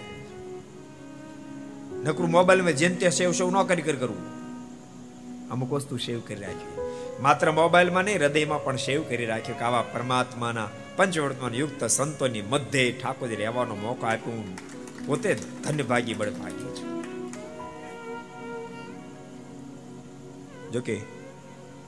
નકરું 2.03 2.31
મોબાઈલમાં 2.31 2.73
જેમ 2.73 2.95
તે 2.95 3.09
સેવ 3.09 3.31
સેવ 3.31 3.49
ન 3.49 3.63
કરી 3.63 3.81
કરી 3.81 3.97
કરવું. 3.97 4.41
અમુક 5.49 5.71
વસ્તુ 5.71 5.97
સેવ 5.97 6.19
કરી 6.19 6.35
રાખવી. 6.35 6.81
માત્ર 7.21 7.51
મોબાઈલમાં 7.51 8.03
નહીં, 8.03 8.17
હૃદયમાં 8.17 8.63
પણ 8.63 8.75
સેવ 8.75 9.03
કરી 9.03 9.25
રાખ્યો 9.25 9.55
કે 9.55 9.61
આવા 9.61 9.81
પરમાત્માના 9.81 10.67
પંચવર્તમાન 10.95 11.53
યુક્ત 11.53 11.83
સંતોની 11.83 12.41
મધ્યે 12.41 12.91
ઠાકોરજી 12.91 13.35
રહેવાનો 13.35 13.75
મોકો 13.75 14.07
આપ્યો 14.07 14.33
હું 14.33 14.57
પોતે 15.05 15.37
ધન્ય 15.63 15.83
ભાગી 15.83 16.13
બળ 16.13 16.29
ભાગી 16.29 16.63
છું. 16.63 17.03
જોકે 20.71 21.01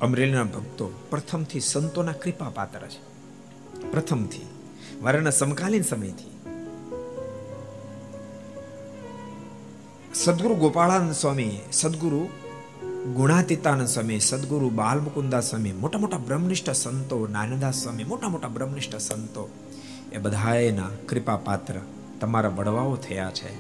અમરેલીના 0.01 0.43
ભક્તો 0.43 0.87
પ્રથમથી 1.09 1.59
સંતોના 1.59 2.11
કૃપા 2.11 2.49
પાત્ર 2.49 2.87
છે. 2.87 3.01
પ્રથમથી. 3.91 4.52
મારાના 5.03 5.29
સમકાલીન 5.29 5.83
સમયથી. 5.83 6.39
સદગુરુ 10.13 10.55
ગોપાળાનંદ 10.55 11.11
સ્વામી, 11.11 11.59
સદગુરુ 11.71 12.29
ગુણાતીતાનંદ 13.13 13.87
સ્વામી, 13.87 14.19
સદગુરુ 14.19 14.69
બાલમુકુંદાસ 14.69 15.49
સ્વામી, 15.49 15.71
મોટા 15.71 15.99
મોટા 15.99 16.17
બ્રહ્મનિષ્ઠ 16.17 16.69
સંતો, 16.69 17.27
નાનદાસ 17.27 17.83
સ્વામી, 17.83 18.03
મોટા 18.03 18.29
મોટા 18.29 18.47
બ્રહ્મનિષ્ઠ 18.47 18.95
સંતો, 18.95 19.49
એ 20.11 20.17
બધાએના 20.17 20.89
કૃપા 21.09 21.37
પાત્ર 21.37 21.73
તમારા 22.19 22.49
વડવાઓ 22.49 22.95
થયા 22.95 23.31
છે. 23.33 23.53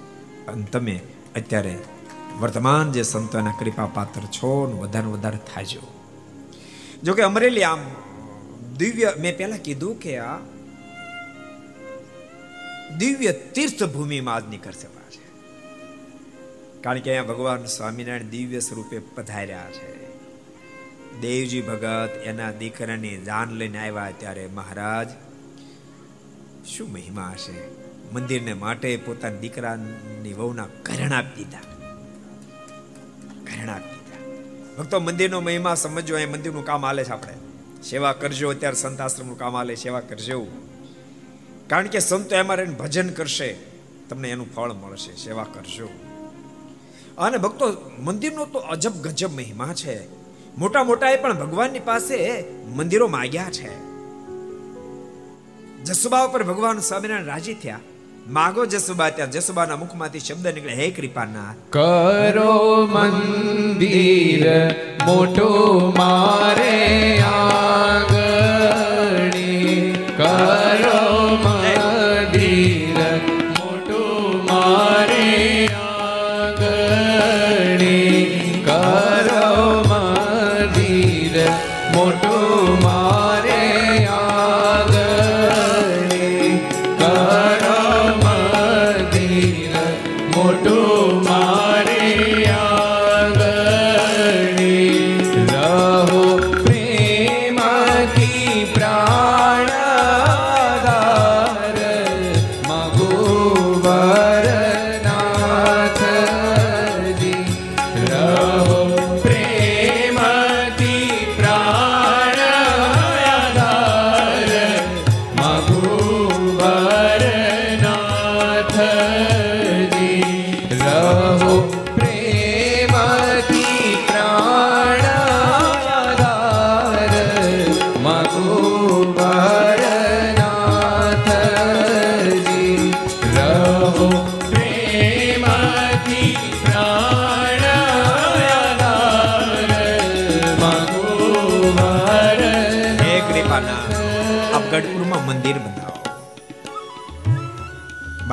અને 0.47 0.63
તમે 0.63 1.01
અત્યારે 1.35 1.77
વર્તમાન 2.41 2.91
જે 2.91 3.03
સંતોના 3.03 3.51
કૃપા 3.59 3.85
પાત્ર 3.85 4.21
છો 4.21 4.71
ને 4.73 4.79
વધારે 4.79 5.05
વધારે 5.05 5.37
થાજો. 5.37 5.81
જો 7.03 7.13
કે 7.13 7.21
અમરેલી 7.21 7.63
આમ 7.63 7.79
દિવ્ય, 8.77 9.13
મેં 9.19 9.37
પહેલા 9.37 9.57
કીધું 9.57 9.99
કે 9.99 10.17
આ 10.17 10.37
દિવ્ય 12.97 13.31
તીર્થ 13.31 13.83
ભૂમિમાં 13.83 14.35
આજ 14.35 14.43
નીકળશે 14.49 14.87
છે. 14.87 15.23
કારણ 16.81 16.99
કે 16.99 17.09
અહીંયા 17.09 17.33
ભગવાન 17.33 17.65
સ્વામિનારાયણ 17.65 18.23
દિવ્ય 18.23 18.59
સ્વરૂપે 18.59 18.99
પધાર્યા 18.99 19.71
છે. 19.71 20.03
દેવજી 21.21 21.61
ભગત 21.61 22.09
એના 22.23 22.51
દીકરાની 22.51 23.17
જાન 23.17 23.51
લઈને 23.51 23.89
આવ્યા 23.89 24.11
ત્યારે 24.19 24.47
મહારાજ, 24.47 25.09
શું 26.67 26.91
મહિમા 26.91 27.31
હશે? 27.33 27.67
મંદિરને 28.13 28.53
માટે 28.53 28.97
પોતાના 28.97 29.39
દીકરાની 29.39 30.33
વહુના 30.33 30.67
ઘરેણા 30.83 31.17
આપી 31.17 31.43
દીધા. 31.43 31.59
ઘરેણા 33.43 33.73
આપી 33.73 33.95
દીધા. 33.95 34.43
ભક્તો, 34.77 34.99
મંદિરનો 34.99 35.41
મહિમા 35.41 35.75
સમજો 35.75 36.17
એ 36.17 36.25
મંદિરનું 36.25 36.65
કામ 36.65 36.85
હાલે 36.85 37.03
છે 37.03 37.09
આપણે. 37.09 37.33
સેવા 37.83 38.13
કરજો, 38.13 38.49
અત્યારે 38.49 38.75
સંતાશ્રમનું 38.75 39.37
કામ 39.37 39.55
હાલે 39.55 39.75
સેવા 39.75 39.99
કરજો. 39.99 40.47
કારણ 41.67 41.87
કે 41.87 41.99
સંતો 41.99 42.35
એમાં 42.35 42.57
ભજન 42.57 43.09
કરશે, 43.09 43.55
તમને 44.09 44.29
એનું 44.29 44.55
ફળ 44.55 44.71
મળશે, 44.71 45.15
સેવા 45.15 45.43
કરજો. 45.43 45.89
અને 47.17 47.37
ભક્તો, 47.37 47.91
મંદિરનો 47.99 48.45
તો 48.45 48.59
અજબ 48.59 48.91
ગજબ 48.91 49.35
મહિમા 49.35 49.73
છે. 49.73 50.23
મોટા 50.57 50.83
મોટા 50.83 51.15
પણ 51.21 51.33
ભગવાનની 51.33 51.79
પાસે 51.79 52.43
મંદિરો 52.75 53.07
માગ્યા 53.07 53.49
છે. 53.51 53.93
જસુબા 55.83 56.23
ઉપર 56.23 56.43
ભગવાન 56.43 56.79
સ્વામિનારાયણ 56.79 57.25
રાજી 57.25 57.53
થયા. 57.53 57.79
માગો 58.27 58.65
જસુબા 58.65 59.09
ત્યાં, 59.09 59.31
જસુબાના 59.31 59.75
મુખમાંથી 59.75 60.19
શબ્દ 60.19 60.47
નીકળે, 60.47 60.73
હે 60.73 60.91
કૃપાના. 60.91 61.55
કરો 61.69 62.85
મંદિર 62.85 64.75
મોટો 65.05 65.93
મારે 65.97 67.19
આંગણે 67.19 67.62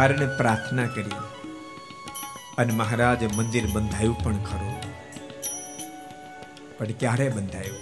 મારે 0.01 0.27
પ્રાર્થના 0.27 0.87
કરી 0.87 1.11
અને 2.59 2.73
મહારાજે 2.73 3.27
મંદિર 3.27 3.67
બંધાયું 3.67 4.19
પણ 4.19 4.37
ખરું. 4.37 4.81
પણ 6.79 6.87
ક્યારે 6.87 7.29
બંધાયું? 7.29 7.77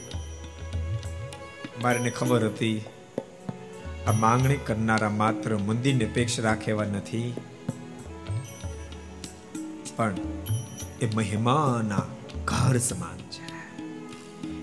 મારે 1.82 2.10
ખબર 2.10 2.44
હતી, 2.44 2.84
આ 4.06 4.12
માંગણી 4.12 4.56
કરનારા 4.56 5.08
માત્ર 5.08 5.56
મંદિરને 5.56 6.04
પેક્ષ 6.04 6.40
રાખેવા 6.40 6.84
નથી, 6.84 7.34
પણ 9.96 10.14
એ 11.00 11.10
મહિમાના 11.14 12.02
ઘર 12.44 12.78
સમાન 12.78 13.16
છે. 13.16 13.46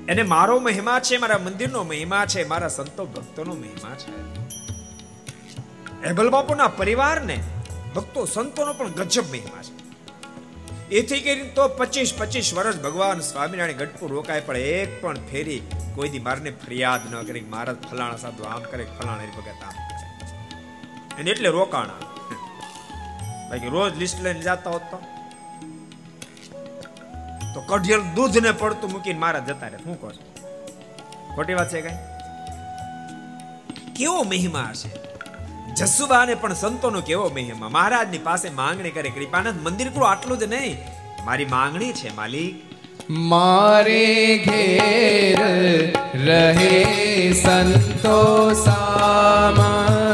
એને 0.08 0.24
મારો 0.24 0.60
મહિમા 0.60 1.00
છે, 1.00 1.18
મારા 1.18 1.38
મંદિરનો 1.38 1.84
મહિમા 1.84 2.26
છે, 2.26 2.48
મારા 2.48 2.68
સંતો 2.68 3.06
ભક્તોનો 3.06 3.54
મહિમા 3.54 3.96
છે. 3.96 4.45
એબલ 6.06 6.30
બાપુના 6.30 6.68
પરિવારને 6.68 7.38
ભક્તો, 7.96 8.26
સંતોનો 8.26 8.74
પણ 8.74 8.90
ગજબ 8.90 9.24
મહિમા 9.32 9.64
છે. 9.64 9.74
એથી 10.90 11.22
કરીને 11.22 11.50
તો 11.50 11.68
પચીસ 11.68 12.14
પચીસ 12.18 12.54
વર્ષ 12.54 12.78
ભગવાન 12.82 13.20
સ્વામિનારાયણ 13.20 13.78
ગઢપુર 13.78 14.12
રોકાય, 14.12 14.42
પણ 14.42 14.58
એક 14.58 15.02
પણ 15.02 15.16
ફેરી 15.32 15.62
કોઈ 15.96 16.10
દી 16.10 16.20
મારને 16.20 16.52
ફરિયાદ 16.52 17.02
ન 17.12 17.22
કરી 17.22 17.42
મહારાજ 17.42 17.78
ફલાણા 17.92 18.16
સાધુ 18.16 18.44
આમ 18.44 18.62
કરે, 18.62 18.86
ફલાણા 19.00 19.32
ભગત 19.38 19.64
આમ 19.64 19.76
કરે. 21.18 21.32
એટલે 21.32 21.50
રોકાણા. 21.50 22.00
બાકી 23.50 23.68
રોજ 23.68 23.98
લિસ્ટ 23.98 24.22
લઈને 24.22 24.40
જતા 24.40 24.72
હોત 24.72 24.82
તો? 24.92 24.98
કઢિયલ 27.68 28.02
દૂધ 28.16 28.38
ને 28.38 28.52
પડતું 28.52 28.92
મૂકીને 28.92 29.20
મારા 29.20 29.40
જતા 29.40 29.68
રહે 29.68 29.78
શું 29.78 30.02
કહો 30.02 30.10
ખોટી 31.36 31.54
વાત 31.54 31.70
છે 31.70 31.82
કઈ? 31.82 31.98
કેવો 33.96 34.24
મહિમા 34.24 34.72
છે? 34.74 35.15
જસુબાને 35.74 36.36
પણ 36.36 36.54
સંતોનો 36.54 37.02
કેવો 37.02 37.30
મહિમા. 37.30 37.70
મહારાજની 37.70 38.18
પાસે 38.18 38.50
માંગણી 38.50 38.92
કરે, 38.92 39.10
કૃપાનંદ, 39.10 39.64
મંદિર 39.64 39.90
કરું 39.90 40.10
આટલું 40.10 40.38
જ 40.38 40.44
નહીં. 40.44 40.78
મારી 41.26 41.46
માંગણી 41.46 41.94
છે, 41.94 42.16
માલિક. 42.16 42.76
મારે 43.10 44.38
ઘેર 44.46 45.94
રહે 46.26 47.34
સંતો 47.34 48.54
સામટા 48.54 50.05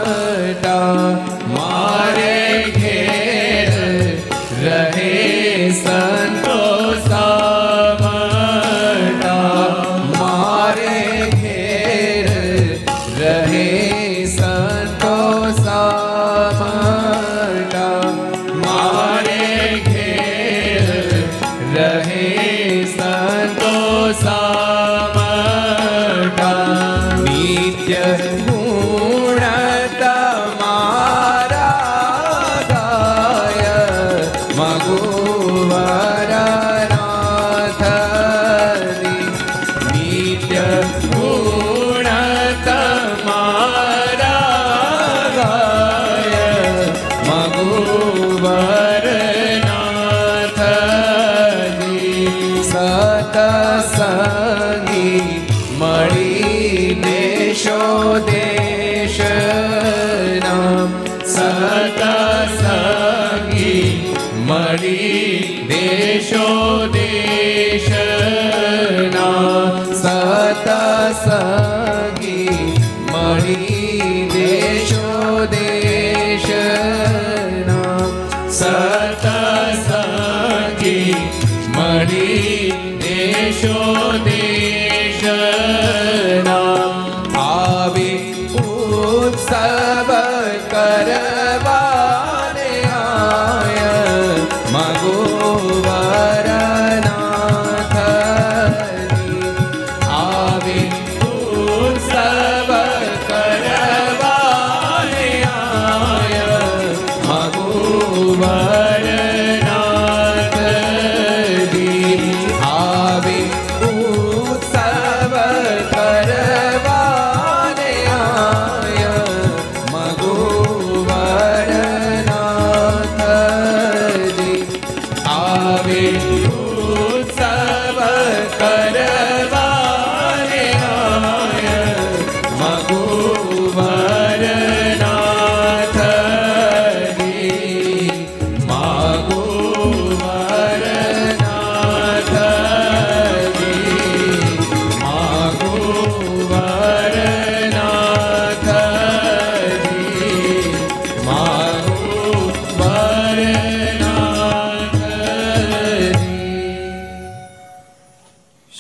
સતસંગી 71.22 71.61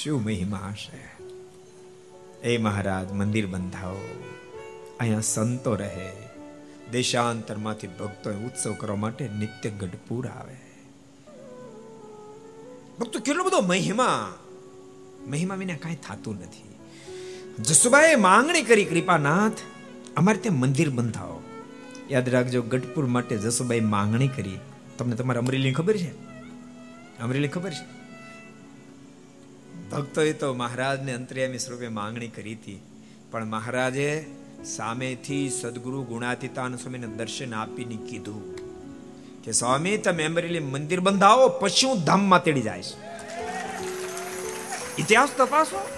શું 0.03 0.23
મહિમા 0.23 0.73
હશે? 0.73 1.23
એ 2.47 2.57
મહારાજ, 2.57 3.11
મંદિર 3.11 3.47
બંધાવો. 3.47 4.23
અહીંયા 4.99 5.19
સંતો 5.19 5.75
રહે. 5.75 6.11
દેશાંતરમાંથી 6.91 7.87
ભક્તો 7.87 8.29
ઉત્સવ 8.29 8.73
કરવા 8.73 8.95
માટે 8.95 9.29
નિત્ય 9.39 9.69
ગઢપુર 9.69 10.27
આવે. 10.27 10.55
ભક્તો, 12.99 13.19
કેટલો 13.19 13.43
બધો 13.43 13.61
મહિમા! 13.61 14.33
મહિમા 15.27 15.55
વિના 15.55 15.75
કાંઈ 15.75 15.95
થતું 15.95 16.39
નથી. 16.39 16.75
જસુબાએ 17.63 18.15
માંગણી 18.15 18.61
કરી, 18.61 18.85
કૃપાનાથ, 18.85 19.53
અમારે 20.17 20.37
ત્યાં 20.37 20.59
મંદિર 20.59 20.89
બંધાવો. 20.89 21.41
યાદ 22.09 22.29
રાખજો, 22.29 22.61
ગઢપુર 22.61 23.05
માટે 23.05 23.37
જસુબાઈ 23.37 23.79
માંગણી 23.79 24.27
કરી. 24.27 24.59
તમને 24.97 25.15
તમારા 25.15 25.39
અમરેલીની 25.39 25.73
ખબર 25.73 25.97
છે? 25.97 26.11
અમરેલી 27.19 27.47
ખબર 27.47 27.71
છે? 27.71 28.00
ભક્તોએ 29.91 30.33
તો 30.33 30.53
મહારાજને 30.53 31.13
અંતર્યામી 31.13 31.57
સ્વરૂપે 31.57 31.87
માંગણી 31.87 32.27
કરી 32.27 32.53
હતી. 32.53 32.81
પણ 33.31 33.45
મહારાજે 33.45 34.25
સામેથી 34.65 35.49
સદગુરુ 35.49 36.03
ગુણાતીતાન 36.03 36.75
સ્વામીને 36.75 37.07
દર્શન 37.07 37.53
આપીને 37.53 37.97
કીધું 38.09 38.55
કે, 39.43 39.51
સ્વામી, 39.51 39.97
તમે 39.97 40.23
અમરેલી 40.23 40.59
મંદિર 40.59 40.99
બંધાવો, 40.99 41.49
પછી 41.49 41.87
હું 41.87 42.03
ધામમાં 42.03 42.43
તેડી 42.43 42.61
છે 42.61 42.97
ઇતિહાસ 44.97 45.29
તપાસો. 45.37 45.89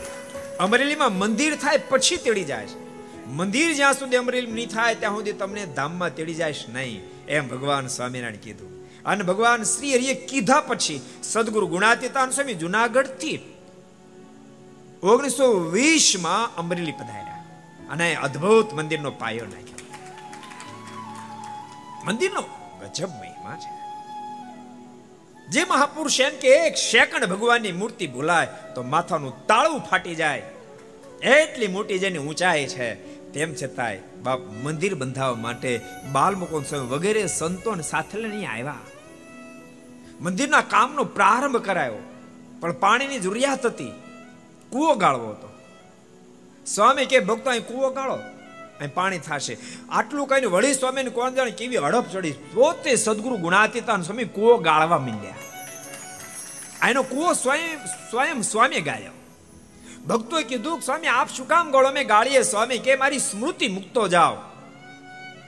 અમરેલીમાં 0.60 1.18
મંદિર 1.20 1.56
થાય 1.56 1.78
પછી 1.78 2.18
તેડી 2.18 2.44
જાય 2.44 2.68
મંદિર 3.28 3.74
જ્યાં 3.74 3.94
સુધી 3.94 4.16
અમરેલી 4.16 4.52
નહીં 4.52 4.68
થાય, 4.68 4.96
ત્યાં 4.96 5.14
સુધી 5.14 5.32
તમને 5.32 5.66
ધામમાં 5.66 6.16
તેડી 6.16 6.34
જાય 6.34 6.54
નહીં. 6.74 7.02
એમ 7.28 7.48
ભગવાન 7.48 7.88
સ્વામિનારાયણ 7.88 8.36
કીધું. 8.36 8.84
અને 9.06 9.24
ભગવાન 9.24 9.64
શ્રી 9.64 9.94
હરિએ 9.94 10.14
કીધા 10.14 10.62
પછી 10.62 11.02
સદગુરુ 11.24 11.68
ગુણાતીતાન 11.68 12.30
સ્વામી 12.30 12.54
જુનાગઢથી 12.54 13.53
ઓગણીસો 15.04 15.46
વીસમાં 15.60 16.56
અમરેલી 16.56 16.92
પધાર્યા 16.92 17.44
અને 17.90 18.16
અદ્ભુત 18.16 18.74
મંદિરનો 18.74 19.12
પાયો 19.12 19.46
નાખ્યો. 19.46 19.80
મંદિરનો 22.06 22.42
ગજબ 22.82 23.10
મહિમા 23.10 23.56
છે. 23.56 23.72
જે 25.50 25.64
મહાપુરુષ 25.64 26.20
એમ 26.20 26.36
કે 26.42 26.48
એક 26.48 26.78
સેકન્ડ 26.78 27.26
ભગવાનની 27.26 27.72
મૂર્તિ 27.72 28.08
ભૂલાય 28.08 28.48
તો 28.76 28.84
માથાનું 28.84 29.34
તાળું 29.48 29.80
ફાટી 29.80 30.16
જાય. 30.16 30.44
એટલી 31.24 31.68
મોટી 31.68 32.00
જેની 32.00 32.18
ઊંચાઈ 32.18 32.68
છે, 32.68 32.88
તેમ 33.32 33.54
છતાંય 33.64 34.00
બાપ 34.24 34.40
મંદિર 34.40 34.96
બંધાવવા 34.96 35.36
માટે 35.36 35.82
બાલ 36.12 36.36
મુકુંદ 36.36 36.66
સ્વામી 36.66 36.88
વગેરે 36.88 37.26
સંતોને 37.28 37.84
સાથે 37.84 38.18
લઈને 38.18 38.46
આવ્યા. 38.46 38.80
મંદિરના 40.22 40.62
કામનો 40.62 41.04
પ્રારંભ 41.04 41.58
કરાયો, 41.58 42.00
પણ 42.60 42.72
પાણીની 42.72 43.20
જરૂરિયાત 43.20 43.66
હતી. 43.66 43.92
કૂવો 44.74 44.96
ગાળવો 44.96 45.30
હતો. 45.30 45.50
સ્વામી 46.66 47.06
કે, 47.06 47.20
ભક્તો, 47.20 47.50
અહીં 47.50 47.68
કૂવો 47.68 47.90
ગાળો. 47.90 48.14
અહીં 48.14 48.94
પાણી 48.94 49.20
થશે. 49.20 49.58
આટલું 49.90 50.28
કહીને 50.28 50.48
વળી 50.48 50.74
સ્વામીને 50.74 51.10
કોણ 51.10 51.34
જાણે 51.34 51.52
કેવી 51.52 51.78
હડપ 51.78 52.06
ચડી. 52.12 52.32
પોતે 52.32 52.96
સદગુરુ 52.96 53.38
ગુણાતીતા 53.38 54.02
સ્વામી 54.02 54.24
કૂવો 54.24 54.58
ગાળવા 54.58 54.98
માંડ્યા. 54.98 55.34
આનો 56.82 57.04
કૂવો 57.04 57.34
સ્વયં 57.34 57.86
સ્વયં 57.86 58.42
સ્વામી 58.42 58.82
ગાળ્યો. 58.82 59.12
ભક્તોએ 60.08 60.44
કીધું, 60.44 60.82
સ્વામી, 60.82 61.08
આપ 61.08 61.30
શું 61.30 61.48
કામ 61.48 61.72
ગોળો? 61.72 61.92
મેં 61.92 62.08
ગાળીએ. 62.08 62.42
સ્વામી 62.42 62.78
કે, 62.78 62.96
મારી 62.96 63.20
સ્મૃતિ 63.20 63.68
મુક્તો 63.68 64.08
જાઓ. 64.08 64.36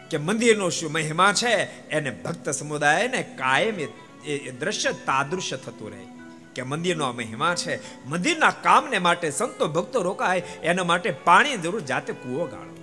કે, 0.09 0.17
મંદિરનો 0.17 0.69
શું 0.69 0.91
મહિમા 0.91 1.33
છે? 1.33 1.89
એને 1.89 2.11
ભક્ત 2.11 2.49
સમુદાયને 2.49 3.23
કાયમ 3.23 3.75
એ 4.25 4.51
દ્રશ્ય 4.51 4.91
તાદૃશ્ય 4.91 5.57
થતું 5.57 5.89
રહે. 5.89 6.14
કે 6.55 6.63
મંદિરનો 6.63 7.11
મહિમા 7.11 7.55
છે. 7.55 8.05
મંદિરના 8.07 8.49
કામને 8.49 8.99
માટે 8.99 9.31
સંતો 9.31 9.67
ભક્તો 9.67 10.01
રોકાય, 10.01 10.39
એના 10.39 10.83
માટે 10.83 11.11
પાણી 11.11 11.57
જરૂર 11.57 11.81
જાતે 11.81 12.13
કૂવો 12.13 12.45
ગાળો. 12.45 12.75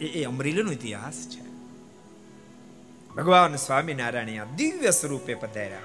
એ 0.00 0.04
એ 0.04 0.24
અમરેલીનો 0.24 0.72
ઇતિહાસ 0.72 1.28
છે. 1.28 1.46
ભગવાન 3.16 3.56
સ્વામિનારાયણ 3.56 4.44
દિવ્ય 4.56 4.90
સ્વરૂપે 4.90 5.34
પધાર્યા. 5.34 5.78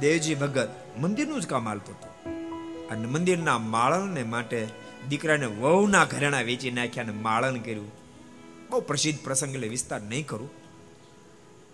દેવજી 0.00 0.34
ભગત 0.34 0.68
મંદિરનું 0.98 1.40
જ 1.40 1.46
કામ 1.46 1.68
હાલતું 1.68 1.94
હતું. 1.94 2.16
અને 2.88 3.06
મંદિરના 3.06 3.58
માળણને 3.58 4.22
માટે 4.22 4.68
દીકરાને 5.08 5.46
વહુના 5.46 6.04
ઘરેણા 6.04 6.40
વેચી 6.40 6.70
નાખ્યા 6.70 7.04
અને 7.04 7.12
માળણ 7.12 7.58
કર્યું. 7.58 7.92
બહુ 8.70 8.80
પ્રસિદ્ધ 8.80 9.24
પ્રસંગ 9.24 9.54
એટલે 9.54 9.68
વિસ્તાર 9.68 10.02
નહીં 10.02 10.26
કરું. 10.26 10.50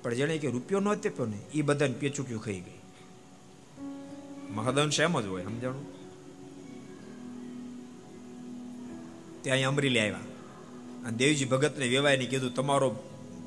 પણ 0.03 0.15
જેને 0.15 0.39
કે 0.39 0.51
રૂપિયો 0.51 0.81
ન 0.81 0.95
તેપ્યો 0.95 1.27
ને 1.27 1.39
એ 1.55 1.63
બધાને 1.63 1.93
પેચુક્યું 1.93 2.45
ખાઈ 2.45 2.61
ગઈ. 2.61 2.82
મહદંશ 4.55 5.01
એમ 5.01 5.21
જ 5.21 5.27
હોય, 5.27 5.45
સમજાણું? 5.45 5.87
ત્યાં 9.43 9.69
અમરેલી 9.69 9.99
આવ્યા. 9.99 10.17
અને 11.07 11.17
દેવજી 11.17 11.45
ભગતને 11.45 11.89
વેવાયને 11.89 12.25
કીધું, 12.25 12.55
તમારો 12.55 12.97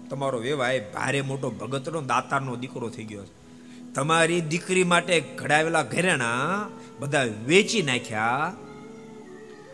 તમારો 0.09 0.39
વેવાય 0.39 0.79
ભારે 0.79 1.21
મોટો 1.21 1.49
ભગતનો 1.49 2.01
દાતારનો 2.01 2.55
દીકરો 2.55 2.89
થઈ 2.89 3.03
ગયો 3.03 3.25
છે. 3.25 3.45
તમારી 3.93 4.41
દીકરી 4.41 4.83
માટે 4.83 5.19
ઘડાવેલા 5.19 5.83
ઘરેણા 5.83 6.67
બધા 6.99 7.23
વેચી 7.45 7.81
નાખ્યા 7.81 8.53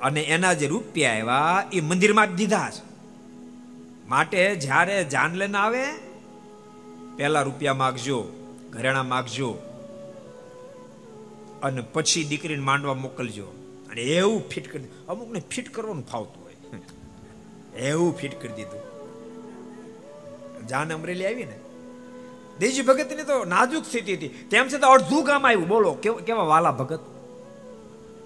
અને 0.02 0.22
એના 0.22 0.54
જે 0.54 0.68
રૂપિયા 0.68 1.12
આવ્યા 1.12 1.70
એ 1.74 1.82
મંદિરમાં 1.82 2.28
જ 2.28 2.32
દીધા 2.36 2.70
છે. 2.70 2.92
માટે 4.08 4.56
જ્યારે 4.56 5.04
જાન 5.04 5.34
લઈને 5.34 5.58
આવે, 5.58 5.86
પહેલા 7.18 7.42
રૂપિયા 7.42 7.74
માગજો, 7.74 8.28
ઘરેણા 8.70 9.04
માગજો 9.04 9.71
અને 11.64 11.82
પછી 11.82 12.24
દીકરીને 12.24 12.64
માંડવા 12.64 12.94
મોકલજો. 12.94 13.46
અને 13.92 14.02
એવું 14.02 14.50
ફિટ 14.50 14.72
કરી 14.72 14.84
અમુકને 15.08 15.40
ફિટ 15.40 15.74
કરવાનું 15.74 16.08
ફાવતું 16.08 16.44
હોય. 16.44 16.56
એવું 17.78 18.18
ફિટ 18.18 18.42
કરી 18.42 18.54
દીધું. 18.54 18.92
જાન 20.68 20.94
અમરેલી 20.94 21.26
આવી 21.26 21.44
ને? 21.44 21.60
દેવજી 22.60 22.82
ભગતની 22.82 23.24
તો 23.24 23.46
નાજુક 23.46 23.86
સ્થિતિ 23.86 24.14
હતી. 24.14 24.28
તેમ 24.28 24.68
છતાં 24.68 24.92
અડધું 24.92 25.24
ગામ 25.24 25.48
આવ્યું. 25.48 25.68
બોલો, 25.68 25.94
કેવા 25.94 26.44
વાલા 26.44 26.72
ભગત? 26.72 27.00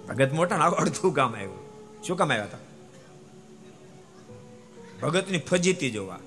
ભગત 0.08 0.32
મોટા 0.32 0.56
ના 0.56 0.64
અડધું 0.64 1.12
ગામ 1.12 1.36
આવ્યું. 1.36 1.58
શું 2.02 2.16
કામ 2.16 2.32
આવ્યા 2.32 2.44
હતા? 2.44 2.58
ભગતની 5.02 5.38
ફજીતી 5.38 5.90
જોવા. 5.90 6.18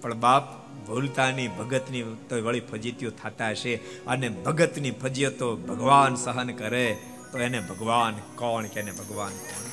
પણ 0.00 0.14
બાપ 0.14 0.59
ભૂલતાની 0.86 1.48
ભગતની 1.48 2.02
તો 2.02 2.42
વળી 2.42 2.60
ફજીતીઓ 2.60 3.10
થતા 3.10 3.50
હશે. 3.50 3.74
અને 4.06 4.28
ભગતની 4.28 4.90
ફજીયતો 4.90 5.56
ભગવાન 5.56 6.14
સહન 6.14 6.50
કરે, 6.50 6.96
તો 7.32 7.38
એને 7.38 7.60
ભગવાન 7.60 8.14
કોણ 8.34 8.66
કે 8.66 8.80
એને 8.80 8.92
ભગવાન 8.92 9.28
કોણ 9.28 9.70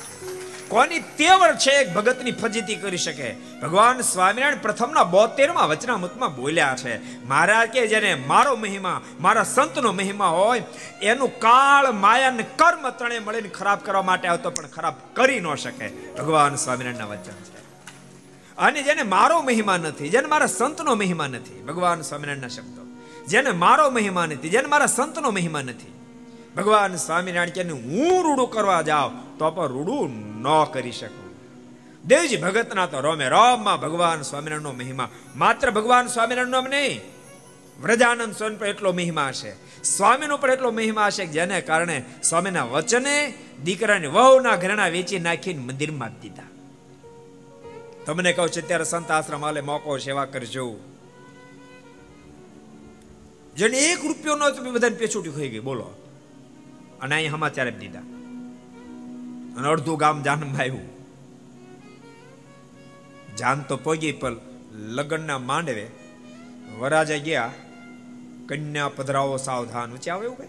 કોની 0.68 0.98
તેવર 0.98 1.54
છે 1.54 1.92
ભગતની 1.92 2.32
ફજીતી 2.32 2.74
કરી 2.74 2.96
શકે? 2.96 3.34
ભગવાન 3.62 4.00
સ્વામિનારાયણ 4.00 4.58
પ્રથમના 4.58 5.04
બોતેરમાં 5.04 5.68
વચનામૃતમાં 5.68 6.36
બોલ્યા 6.36 6.76
છે, 6.76 7.24
મહારાજ 7.24 7.68
કે 7.68 7.86
જેને 7.86 8.14
મારો 8.14 8.56
મહિમા, 8.56 9.00
મારા 9.20 9.42
સંતનો 9.42 9.92
મહિમા 9.92 10.28
હોય, 10.28 10.62
એનું 11.02 11.40
કાળ, 11.40 11.92
માયા 11.92 12.30
કર્મ 12.56 12.90
ત્રણે 12.90 13.18
મળીને 13.18 13.48
ખરાબ 13.48 13.78
કરવા 13.78 14.02
માટે 14.02 14.28
આવતો 14.28 14.50
પણ 14.50 14.66
ખરાબ 14.66 14.94
કરી 15.12 15.40
ન 15.40 15.54
શકે. 15.54 15.88
ભગવાન 15.88 16.54
સ્વામિનારાયણના 16.54 17.04
વચન 17.04 17.32
છે. 17.32 17.57
અને 18.58 18.82
જેને 18.82 19.02
મારો 19.02 19.42
મહિમા 19.42 19.76
નથી, 19.76 20.08
જેને 20.08 20.28
મારા 20.28 20.46
સંતનો 20.46 20.94
મહિમા 20.94 21.26
નથી, 21.26 21.62
ભગવાન 21.62 22.00
સ્વામિનારાયણના 22.00 22.48
શબ્દો. 22.48 22.82
જેને 23.28 23.50
મારો 23.50 23.90
મહિમા 23.90 24.26
નથી, 24.26 24.48
જેને 24.48 24.68
મારા 24.68 24.86
સંતનો 24.86 25.30
મહિમા 25.30 25.62
નથી, 25.62 25.92
ભગવાન 26.56 26.96
સ્વામિનારાયણ 26.96 27.50
કે 27.50 27.62
હું 27.62 28.24
રૂડું 28.24 28.50
કરવા 28.50 28.82
જાઉં, 28.82 29.38
તો 29.38 29.50
પણ 29.50 29.66
રૂડું 29.66 30.10
ન 30.42 30.64
કરી 30.72 30.92
શકું. 30.92 31.28
દેવજી 32.08 32.36
ભગતના 32.36 32.86
તો 32.86 33.00
રોમે 33.00 33.28
રોમમાં 33.28 33.80
ભગવાન 33.80 34.22
સ્વામિનારાયણનો 34.22 34.72
મહિમા. 34.72 35.08
માત્ર 35.36 35.70
ભગવાન 35.70 36.06
સ્વામિનારાયણનો 36.06 36.60
નહીં, 36.60 37.00
વ્રજાનંદ 37.80 38.34
સ્વામી 38.34 38.56
પર 38.56 38.66
એટલો 38.66 38.92
મહિમા 38.92 39.32
છે 39.32 39.82
સ્વામીનો 39.82 40.36
પણ 40.36 40.50
એટલો 40.50 40.70
મહિમા 40.70 41.10
છે 41.10 41.26
જેને 41.26 41.60
કારણે 41.60 42.04
સ્વામીના 42.22 42.64
વચને 42.64 43.34
દીકરાને 43.64 44.06
વહુના 44.06 44.56
ઘરેણા 44.56 44.88
વેચી 44.88 45.18
નાખીને 45.18 45.60
મંદિરમાં 45.60 46.20
દીધા. 46.22 46.57
તમને 48.08 48.32
કહું 48.32 48.48
છું 48.48 48.66
ત્યારે 48.66 48.84
સંત 48.84 49.10
આશ્રમ 49.10 49.44
હાલે 49.44 49.60
મોકો 49.60 49.98
સેવા 49.98 50.24
કરજો. 50.24 50.76
જેને 53.56 53.78
એક 53.78 54.04
રૂપિયો 54.04 54.36
ન 54.36 54.50
તમે 54.50 54.70
બધાને 54.70 54.96
પેછુટી 54.96 55.30
ખાઈ 55.30 55.48
ગઈ. 55.48 55.58
બોલો. 55.58 55.94
અને 57.00 57.14
અહીં 57.14 57.30
સમાચાર 57.30 57.70
દીધા. 57.70 58.02
અને 59.56 59.68
અડધું 59.68 59.98
ગામ 59.98 60.22
જાનમાં 60.22 60.60
આવ્યું. 60.60 60.88
જાન 63.36 63.62
તો 63.62 63.76
પગી, 63.76 64.12
પણ 64.12 64.36
લગ્નના 64.72 65.38
માંડવે 65.38 65.86
વરાજા 66.78 67.16
ગયા. 67.16 67.50
કન્યા 68.48 68.88
પધરાવો 68.88 69.36
સાવધાન 69.36 69.92
ઊંચે 69.92 70.10
આવે 70.10 70.24
એવું 70.24 70.38
કઈ? 70.38 70.48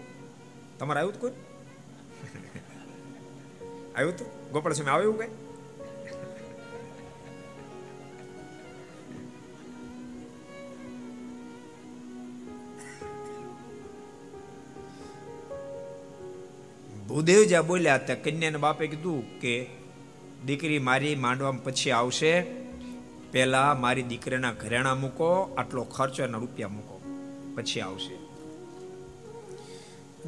તમારે 0.78 1.00
આવ્યું 1.00 1.20
કોઈ? 1.20 1.30
આવ્યું 3.96 4.16
તું 4.16 4.50
ગોપાલ 4.50 4.72
સ્વામી 4.72 4.90
આવ્યું 4.90 5.18
કઈ? 5.18 5.49
ભૂદેવ 17.10 17.44
જ્યાં 17.44 17.66
બોલ્યા 17.66 17.98
ત્યાં 17.98 18.22
કન્યાના 18.22 18.58
બાપે 18.58 18.86
કીધું 18.86 19.40
કે 19.40 19.66
દીકરી 20.46 20.78
મારી 20.78 21.14
માંડવામાં 21.14 21.64
પછી 21.64 21.90
આવશે. 21.90 22.42
પહેલા 23.32 23.74
મારી 23.74 24.02
દીકરીના 24.02 24.52
ઘરેણા 24.52 24.94
મૂકો, 24.94 25.54
આટલો 25.58 25.82
ખર્ચો 25.84 26.22
એના 26.22 26.38
રૂપિયા 26.38 26.68
મૂકો, 26.68 27.00
પછી 27.56 27.80
આવશે. 27.80 28.14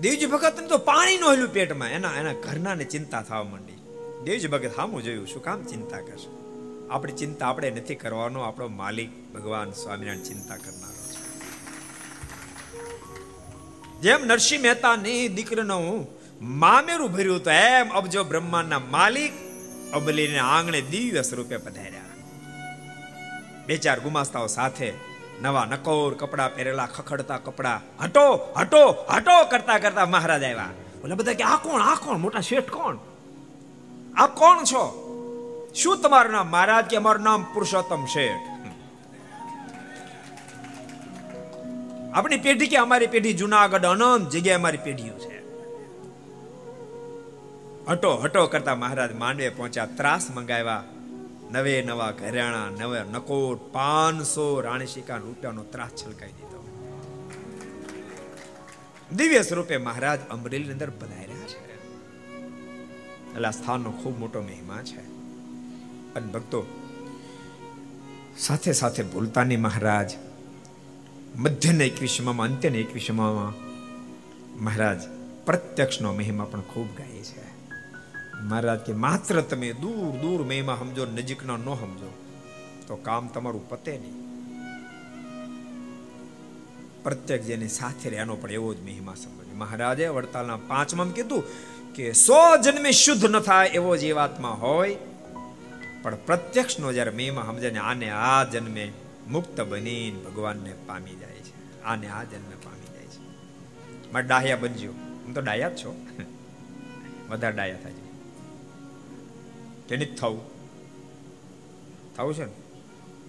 દેવજી 0.01 0.27
ભગત 0.27 0.69
તો 0.69 0.79
પાણી 0.79 1.19
નો 1.19 1.31
હેલું 1.31 1.49
પેટમાં. 1.49 1.89
એના 1.89 2.13
એના 2.17 2.33
ઘરના 2.33 2.75
ને 2.75 2.85
ચિંતા 2.85 3.23
થવા 3.23 3.43
માંડી. 3.43 3.79
દેવજી 4.25 4.49
ભગત 4.49 4.75
સામું 4.77 5.03
જોયું, 5.03 5.27
શું 5.27 5.43
કામ 5.43 5.63
ચિંતા 5.63 6.01
કરશે? 6.01 6.31
આપણી 6.91 7.13
ચિંતા 7.13 7.49
આપણે 7.49 7.71
નથી 7.71 7.95
કરવાનો, 7.95 8.41
આપણો 8.41 8.69
માલિક 8.69 9.35
ભગવાન 9.35 9.71
સ્વામિનારાયણ 9.71 10.23
ચિંતા 10.23 10.57
કરનારો 10.57 10.93
જેમ 14.01 14.25
નરસિંહ 14.25 14.63
મહેતાની 14.63 15.29
દીકરીનો 15.29 16.07
મામેરું 16.43 17.13
ભર્યું 17.13 17.43
તો 17.43 17.51
એમ 17.51 17.89
અબજો 17.89 18.25
બ્રહ્માંડના 18.25 18.79
માલિક 18.79 19.33
અબલીને 19.93 20.39
આંગણે 20.39 20.81
દિવ્ય 20.81 21.23
સ્વરૂપે 21.23 21.57
પધાર્યા. 21.57 22.01
બે 23.67 23.77
ચાર 23.77 24.01
ગુમાસ્તાઓ 24.01 24.47
સાથે 24.47 24.93
નવા 25.43 25.65
નકોર, 25.65 26.15
કપડા 26.15 26.49
પહેરેલા, 26.49 26.87
ખખડતા 26.87 27.37
કપડા. 27.37 27.81
હટો 28.03 28.55
હટો 28.59 28.89
હટો 28.89 29.45
કરતા 29.51 29.79
કરતા 29.79 30.07
મહારાજ 30.07 30.43
આવ્યા. 30.45 30.69
ઓલા 31.05 31.15
બધા 31.15 31.33
કે, 31.33 31.45
આ 31.45 31.57
કોણ 31.57 31.83
આ 31.83 31.95
કોણ? 31.95 32.19
મોટા 32.19 32.41
શેઠ 32.41 32.71
કોણ? 32.71 32.99
આ 34.17 34.27
કોણ 34.27 34.65
છો? 34.65 34.85
શું 35.75 36.01
તમારું 36.01 36.33
નામ? 36.33 36.47
મહારાજ 36.47 36.85
કે, 36.85 36.97
અમારું 36.97 37.23
નામ 37.23 37.43
પુરુષોત્તમ 37.55 38.07
શેઠ. 38.07 38.41
આપણી 42.15 42.37
પેઢી 42.37 42.67
કે 42.67 42.77
અમારી 42.77 43.07
પેઢી 43.07 43.33
જુનાગઢ 43.33 43.85
અનંત 43.85 44.31
જગ્યાએ 44.31 44.57
અમારી 44.57 44.79
પેઢીઓ 44.79 45.19
છે. 45.19 45.32
હટો 47.89 48.17
હટો 48.17 48.47
કરતા 48.47 48.75
મહારાજ 48.75 49.13
માંડવે 49.13 49.49
પહોંચ્યા, 49.49 49.87
ત્રાસ 49.87 50.31
મંગાવ્યા. 50.31 50.85
નવે 51.51 51.83
નવા 51.83 52.11
ઘરેણા, 52.11 52.69
નવે 52.69 53.01
નકોટ, 53.01 53.73
પાંચસો 53.73 54.61
રાણી 54.61 54.87
શિકા 54.87 55.17
રૂપિયાનો 55.17 55.63
ત્રાસ 55.63 55.91
છલકાઈ 56.05 56.29
દીધો. 56.29 56.69
દિવ્ય 59.13 59.43
સ્વરૂપે 59.43 59.77
મહારાજ 59.77 60.21
અમરેલી 60.31 60.71
અંદર 60.71 60.91
પધાર્યા 60.91 61.47
છે. 61.47 61.75
એટલે 63.33 63.49
આ 63.49 63.51
સ્થાનનો 63.51 63.91
ખૂબ 63.91 64.19
મોટો 64.19 64.43
મહિમા 64.43 64.83
છે. 64.83 65.01
અને 66.15 66.27
ભક્તો, 66.27 66.67
સાથે 68.39 68.73
સાથે 68.73 69.03
ભૂલતાની 69.03 69.57
મહારાજ, 69.57 70.11
મધ્યના 71.37 71.85
એકવીસમાં 71.85 72.45
અંત્યના 72.45 72.79
એકવીસમાં 72.79 73.55
મહારાજ 74.65 75.01
પ્રત્યક્ષનો 75.47 76.13
મહિમા 76.13 76.45
પણ 76.45 76.61
ખૂબ 76.61 76.99
ગાય 76.99 77.23
છે. 77.23 77.52
મહારાજ 78.43 78.79
કે, 78.79 78.93
માત્ર 78.93 79.41
તમે 79.41 79.73
દૂર 79.73 80.21
દૂર 80.21 80.43
મહિમા 80.47 80.77
સમજો 80.81 81.07
નજીકનો 81.07 81.57
ન 81.57 81.75
સમજો. 81.75 82.15
તો 82.87 82.97
કામ 82.97 83.29
તમારું 83.29 83.69
પતે 83.69 83.99
નહીં. 83.99 84.23
પ્રત્યેક 87.03 87.43
જેની 87.43 87.69
સાથે 87.69 88.11
રહેવાનો 88.11 88.37
પણ 88.37 88.51
એવો 88.51 88.75
જ 88.75 88.83
મહિમા 88.83 89.15
સમજો 89.15 89.43
મહારાજે 89.55 90.09
વડતાલના 90.09 90.57
પાંચમાં 90.57 91.13
કીધું 91.13 91.45
કે, 91.95 92.13
સો 92.13 92.57
જન્મે 92.57 92.91
શુદ્ધ 92.91 93.25
ન 93.25 93.39
થાય 93.41 93.67
એવો 93.67 93.97
જીવાત્મા 93.97 94.49
હોય. 94.49 94.97
પણ 96.03 96.15
પ્રત્યક્ષનો 96.15 96.93
જ્યારે 96.93 97.11
મહિમા 97.11 97.43
સમજે 97.47 97.71
ને 97.71 97.79
આને 97.79 98.11
આ 98.11 98.45
જન્મે 98.45 98.93
મુક્ત 99.29 99.61
બનીને 99.61 100.21
ભગવાનને 100.21 100.75
પામી 100.87 101.17
જાય 101.17 101.35
છે. 101.35 101.83
આને 101.83 102.09
આ 102.09 102.23
જન્મે 102.23 102.57
પામી 102.65 102.95
જાય 102.95 103.07
છે. 103.07 103.19
મારે 104.13 104.27
ડાહ્યા 104.27 104.57
બનજો. 104.57 104.93
હું 104.93 105.35
તો 105.35 105.41
ડાયા 105.41 105.69
જ 105.69 105.77
છો. 105.77 106.07
વધારે 107.31 107.57
ડાયા 107.57 107.77
થાય 107.77 107.93
કે 109.93 109.99
જ 109.99 110.05
થવું 110.17 110.39
થવું 112.17 112.35
છે 112.35 112.45
ને 112.45 112.55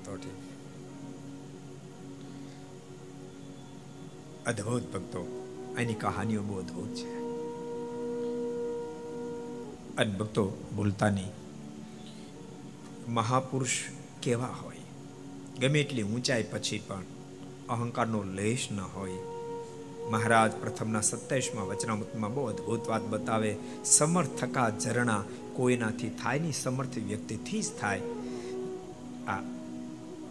તો 0.03 0.11
ઠીક 0.18 0.38
અદ્ભુત 4.45 4.86
ભક્તો 4.93 5.24
એની 5.78 5.95
કહાનીઓ 5.95 6.41
બહુ 6.41 6.59
અદ્ભુત 6.59 6.93
છે 6.95 7.09
અને 9.97 10.14
ભક્તો 10.14 10.43
ભૂલતા 10.76 11.09
નહીં 11.09 11.34
મહાપુરુષ 13.09 13.76
કેવા 14.22 14.55
હોય 14.55 14.88
ગમે 15.59 15.78
એટલી 15.80 16.03
ઊંચાઈ 16.05 16.49
પછી 16.51 16.82
પણ 16.88 17.05
અહંકારનો 17.70 18.24
લેશ 18.34 18.66
ન 18.72 18.80
હોય 18.80 19.32
મહારાજ 20.10 20.51
પ્રથમના 20.51 21.01
સત્તાવીસમાં 21.01 21.68
વચનામૃતમાં 21.68 22.34
બહુ 22.34 22.45
અદભુત 22.45 22.88
વાત 22.88 23.01
બતાવે, 23.01 23.56
સમર્થકા 23.86 24.70
ઝરણા 24.70 25.24
કોઈનાથી 25.54 26.10
થાય 26.10 26.39
નહીં, 26.39 26.54
સમર્થ 26.54 26.97
વ્યક્તિથી 26.97 27.62
જ 27.62 27.66
થાય. 27.82 28.01
આ 29.28 29.39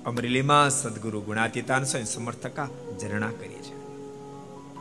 અમરેલીમાં 0.07 0.70
સદગુરુ 0.70 1.20
ગુણાતીતાન 1.20 1.85
સ્વયં 1.85 2.07
સમર્થકા 2.07 2.68
ઝરણા 3.01 3.31
કરી 3.31 3.49
છે. 3.49 3.83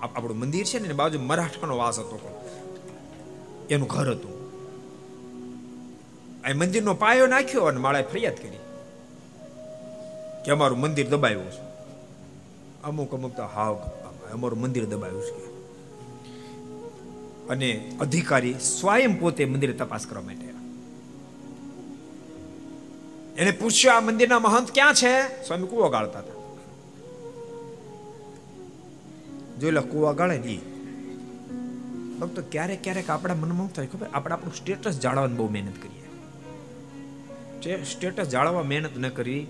આપણું 0.02 0.40
મંદિર 0.40 0.66
છે 0.66 0.80
ને 0.80 0.94
બાજુ 0.94 1.20
મરાઠાનો 1.20 1.78
વાસ 1.78 2.00
હતો 2.00 2.42
એનું 3.70 3.88
ઘર 3.88 4.12
હતું. 4.12 4.42
આ 6.46 6.54
મંદિરનો 6.54 6.94
પાયો 6.94 7.28
નાખ્યો 7.28 7.66
અને 7.66 7.80
માળાએ 7.80 8.04
ફરિયાદ 8.04 8.38
કરી 8.38 8.50
કે, 10.46 10.52
અમારું 10.52 10.80
મંદિર 10.80 11.10
દબાવ્યું 11.10 11.52
છે. 11.52 11.62
અમુક 12.84 13.14
અમુક 13.14 13.36
તો 13.36 13.44
હાવ 13.44 13.76
અમારું 14.32 14.62
મંદિર 14.62 14.86
દબાવ્યું 14.86 15.22
છે. 15.22 15.52
અને 17.48 17.98
અધિકારી 18.00 18.54
સ્વયં 18.54 19.20
પોતે 19.20 19.46
મંદિર 19.46 19.78
તપાસ 19.78 20.08
કરવા 20.08 20.22
માટે 20.22 20.52
એને 23.38 23.52
પૂછ્યું, 23.52 23.96
આ 23.96 24.00
મંદિરના 24.00 24.40
મહંત 24.40 24.72
ક્યાં 24.72 24.94
છે? 24.94 25.48
સ્વામી 25.48 25.68
કુવો 25.68 25.90
ગાળતા 25.90 26.20
હતા. 26.20 26.34
જોઈ 29.60 29.72
લો, 29.72 29.82
કુવા 29.82 30.12
ગાળે 30.12 30.38
નહીં 30.38 30.62
ભક્તો, 32.20 32.42
ક્યારેક 32.52 32.84
ક્યારેક 32.84 33.10
આપણા 33.10 33.36
મનમાં 33.36 33.68
થાય 33.68 33.88
ખબર? 33.88 34.08
આપણે 34.14 34.34
આપણું 34.34 34.56
સ્ટેટસ 34.56 35.00
જાળવવાની 35.00 35.36
બહુ 35.36 35.50
મહેનત 35.50 35.82
કરીએ. 35.82 37.84
સ્ટેટસ 37.84 38.28
જાળવવા 38.28 38.64
મહેનત 38.64 38.98
ન 38.98 39.10
કરી 39.10 39.48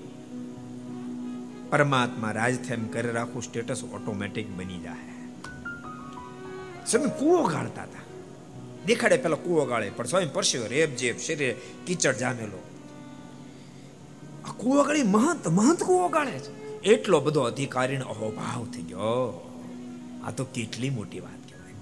પરમાત્મા 1.72 2.32
રાજ 2.32 2.72
એમ 2.72 2.88
કરી 2.88 3.12
રાખવું 3.12 3.44
સ્ટેટસ 3.44 3.84
ઓટોમેટિક 3.84 4.50
બની 4.50 4.80
જાય 4.80 5.12
સ્વામી 6.88 7.10
કૂવો 7.20 7.44
ગાળતા 7.44 7.84
હતા. 7.84 8.00
દેખાડે 8.86 9.18
પેલા 9.18 9.36
કૂવો 9.36 9.66
ગાળે, 9.66 9.90
પણ 9.90 10.06
સ્વામી 10.06 10.26
પરસ્યો, 10.26 10.68
રેપ, 10.68 10.96
જેપ, 10.96 11.18
શરીરે 11.18 11.58
કીચડ 11.88 12.16
જામેલો. 12.16 12.64
આ 14.46 14.52
કૂવો 14.52 14.84
ગાળી 14.84 15.04
મહંત 15.04 15.48
મહંત 15.48 15.84
કૂવો 15.84 16.08
ગાળે 16.08 16.32
છે. 16.32 16.82
એટલો 16.82 17.20
બધો 17.20 17.42
અધિકારીનો 17.42 18.06
અહોભાવ 18.06 18.66
થઈ 18.66 18.82
ગયો. 18.82 19.48
આ 20.28 20.32
તો 20.32 20.44
કેટલી 20.44 20.90
મોટી 20.90 21.20
વાત 21.20 21.50
કહેવાય. 21.50 21.74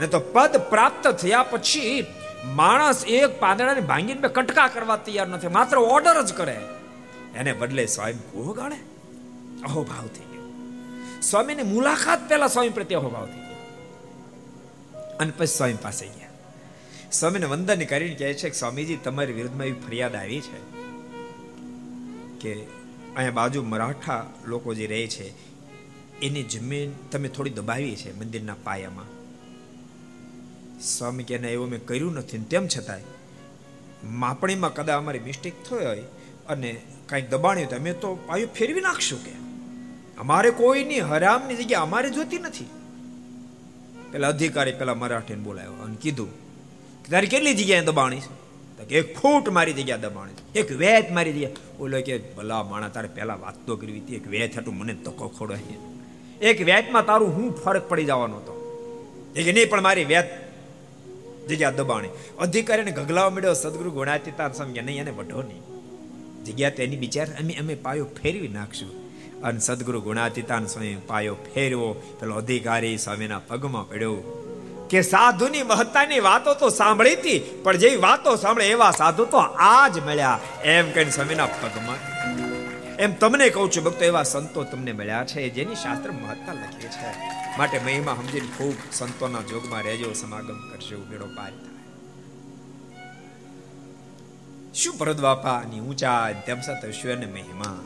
ને 0.00 0.06
તો 0.06 0.20
પદ 0.20 0.56
પ્રાપ્ત 0.56 1.08
થયા 1.08 1.42
પછી 1.42 2.06
માણસ 2.54 3.04
એક 3.04 3.40
પાંદડાને 3.40 3.80
ભાંગીને 3.80 4.28
કટકા 4.28 4.68
કરવા 4.68 4.96
તૈયાર 4.96 5.28
નથી 5.28 5.48
માત્ર 5.48 5.78
ઓર્ડર 5.78 6.22
જ 6.22 6.32
કરે. 6.32 6.60
એને 7.38 7.52
બદલે 7.52 7.86
સ્વામી 7.86 8.12
કુવો 8.12 8.52
ગાળે 8.52 8.76
અહોભાવ 9.62 10.06
થઈ 10.06 10.24
ગયો. 10.32 10.52
સ્વામીની 11.22 11.62
મુલાકાત 11.62 12.28
પહેલા 12.28 12.46
સ્વામી 12.46 12.68
પ્રત્યે 12.68 12.98
અહોભાવ 12.98 13.26
થઈ 13.26 13.32
ગયો. 13.32 13.48
અને 15.16 15.32
પછી 15.36 15.46
સ્વામી 15.46 15.74
પાસે 15.82 16.06
ગયા. 16.06 16.28
સ્વામીને 17.12 17.46
વંદન 17.46 17.84
કરીને 17.84 18.14
કહે 18.14 18.34
છે 18.34 18.48
કે, 18.48 18.54
સ્વામીજી, 18.54 18.96
તમારી 18.96 19.32
વિરુદ્ધમાં 19.32 19.66
એવી 19.66 19.80
ફરિયાદ 19.80 20.14
આવી 20.14 20.40
છે 20.40 20.78
કે 22.40 22.54
અહીંયા 23.16 23.30
બાજુ 23.30 23.62
મરાઠા 23.62 24.26
લોકો 24.46 24.74
જે 24.74 24.86
રહે 24.86 25.06
છે, 25.06 25.48
એની 26.20 26.42
જમીન 26.42 26.90
તમે 27.12 27.28
થોડી 27.28 27.50
દબાવી 27.50 27.96
છે 27.96 28.18
મંદિરના 28.18 28.56
પાયામાં. 28.64 29.04
સ્વામી 30.80 31.24
કે 31.24 31.34
એવું 31.34 31.68
મેં 31.68 31.86
કર્યું 31.86 32.14
નથી. 32.14 32.38
તેમ 32.38 32.68
છતાંય 32.68 33.02
માપણીમાં 34.04 34.74
કદાચ 34.74 34.96
અમારી 34.96 35.18
મિસ્ટેક 35.18 35.52
થઈ 35.70 35.84
હોય 35.84 36.02
અને 36.48 36.80
કાંઈક 37.08 37.30
દબાણ્યું 37.30 37.70
અમે 37.70 37.92
તો 37.92 38.14
પાયું 38.14 38.54
ફેરવી 38.54 38.80
નાખશું 38.80 39.24
કે. 39.24 39.30
અમારે 40.18 40.50
કોઈની 40.50 41.00
હરામની 41.00 41.56
જગ્યા 41.56 41.80
અમારે 41.80 42.10
જોતી 42.10 42.38
નથી. 42.38 42.66
પેલા 44.12 44.28
અધિકારી 44.28 44.72
પેલા 44.72 44.94
મરાઠીને 44.94 45.42
બોલાયો 45.42 45.72
અને 45.72 45.96
કીધું 46.00 46.30
કે 47.02 47.10
તારી 47.10 47.26
કેટલી 47.26 47.54
જગ્યાએ 47.54 47.80
દબાણી 47.80 48.20
છે? 48.20 48.38
કે 48.88 48.98
એક 48.98 49.18
ફૂટ 49.18 49.48
મારી 49.48 49.72
જગ્યા 49.72 49.96
દબાણી 49.96 50.58
એક 50.58 50.72
વેત 50.72 51.12
મારી 51.12 51.32
જગ્યા 51.32 51.50
ઓલો 51.80 52.00
કે, 52.00 52.18
ભલા 52.18 52.62
માણા 52.62 52.88
તારે 52.88 53.08
પહેલા 53.08 53.34
વાત 53.34 53.66
તો 53.66 53.76
કરવી 53.76 54.00
હતી. 54.00 54.14
એક 54.14 54.28
વેત 54.28 54.58
હતું, 54.58 54.76
મને 54.76 54.94
તકો 54.94 55.28
ખોડો 55.28 55.54
એક 56.40 56.60
વેતમાં 56.62 57.06
તારું 57.06 57.28
હું 57.28 57.56
ફરક 57.56 57.88
પડી 57.88 58.04
જવાનો 58.04 58.36
હતો. 58.36 58.54
એ 59.36 59.42
કે, 59.42 59.52
નહીં, 59.52 59.70
પણ 59.70 59.80
મારી 59.80 60.04
વેત 60.04 60.24
જગ્યા 61.48 61.70
દબાણી. 61.70 62.08
અધિકારીને 62.38 62.90
ગગલાવા 62.90 63.30
મળ્યો 63.30 63.54
સદગુરુ 63.54 63.90
ગુણાતીતાન 63.90 64.52
સમજ્યા. 64.52 64.84
નહીં, 64.84 65.00
એને 65.00 65.10
વઢો 65.10 65.42
નહીં. 65.42 65.77
જગ્યા 66.48 66.70
તેની 66.70 66.96
બિચાર 66.96 67.28
અમે 67.40 67.54
અમે 67.54 67.74
પાયો 67.74 68.06
ફેરવી 68.22 68.48
નાખશું. 68.48 68.90
અને 69.42 69.60
સદગુરુ 69.60 70.00
ગુણાતીતાન 70.00 70.66
સ્વામી 70.66 70.96
પાયો 71.06 71.36
ફેરવો, 71.54 71.88
પેલો 72.20 72.34
અધિકારી 72.34 72.98
સ્વામીના 72.98 73.38
પગમાં 73.38 73.88
પડ્યો. 73.88 74.18
કે 74.90 75.02
સાધુની 75.02 75.62
મહત્તાની 75.62 76.20
વાતો 76.20 76.54
તો 76.54 76.68
સાંભળી 76.68 77.14
હતી, 77.14 77.38
પણ 77.62 77.76
જેવી 77.76 77.96
વાતો 77.96 78.36
સાંભળે 78.36 78.68
એવા 78.68 78.90
સાધુ 78.90 79.24
તો 79.24 79.38
આજ 79.38 79.98
મળ્યા, 79.98 80.40
એમ 80.64 80.92
કહીને 80.92 81.10
સ્વામીના 81.10 81.46
પગમાં. 81.46 82.00
એમ 82.96 83.14
તમને 83.14 83.48
કહું 83.48 83.70
છું, 83.70 83.84
ભક્તો, 83.84 84.04
એવા 84.04 84.22
સંતો 84.22 84.64
તમને 84.64 84.92
મળ્યા 84.92 85.24
છે, 85.24 85.48
જેની 85.48 85.74
શાસ્ત્ર 85.74 86.10
મહત્તા 86.12 86.52
લખી 86.52 86.88
છે. 86.88 87.10
માટે 87.58 87.78
મહિમા 87.78 88.14
સમજીને 88.14 88.48
ખૂબ 88.58 88.74
સંતોના 88.92 89.42
જોગમાં 89.42 89.82
રહેજો, 89.82 90.12
સમાગમ 90.12 90.58
કરજો 90.70 90.96
મેળો 91.10 91.26
પાર. 91.36 91.52
શું 94.74 94.98
ભરત 94.98 95.20
બાપાની 95.20 95.80
ઊંચા 95.80 96.32
તેમ 96.32 96.60
છતાં 96.60 96.86
ઈશ્વરને 96.86 97.26
મહિમા? 97.26 97.84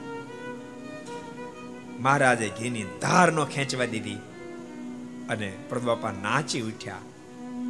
મહારાજે 2.00 2.48
ઘીની 2.48 2.82
ધાર 2.82 3.32
નો 3.32 3.44
ખેંચવા 3.44 3.84
દીધી 3.84 4.18
અને 5.30 5.52
ભરત 5.70 5.82
બાપા 5.82 6.10
નાચી 6.10 6.60
ઉઠ્યા 6.60 6.94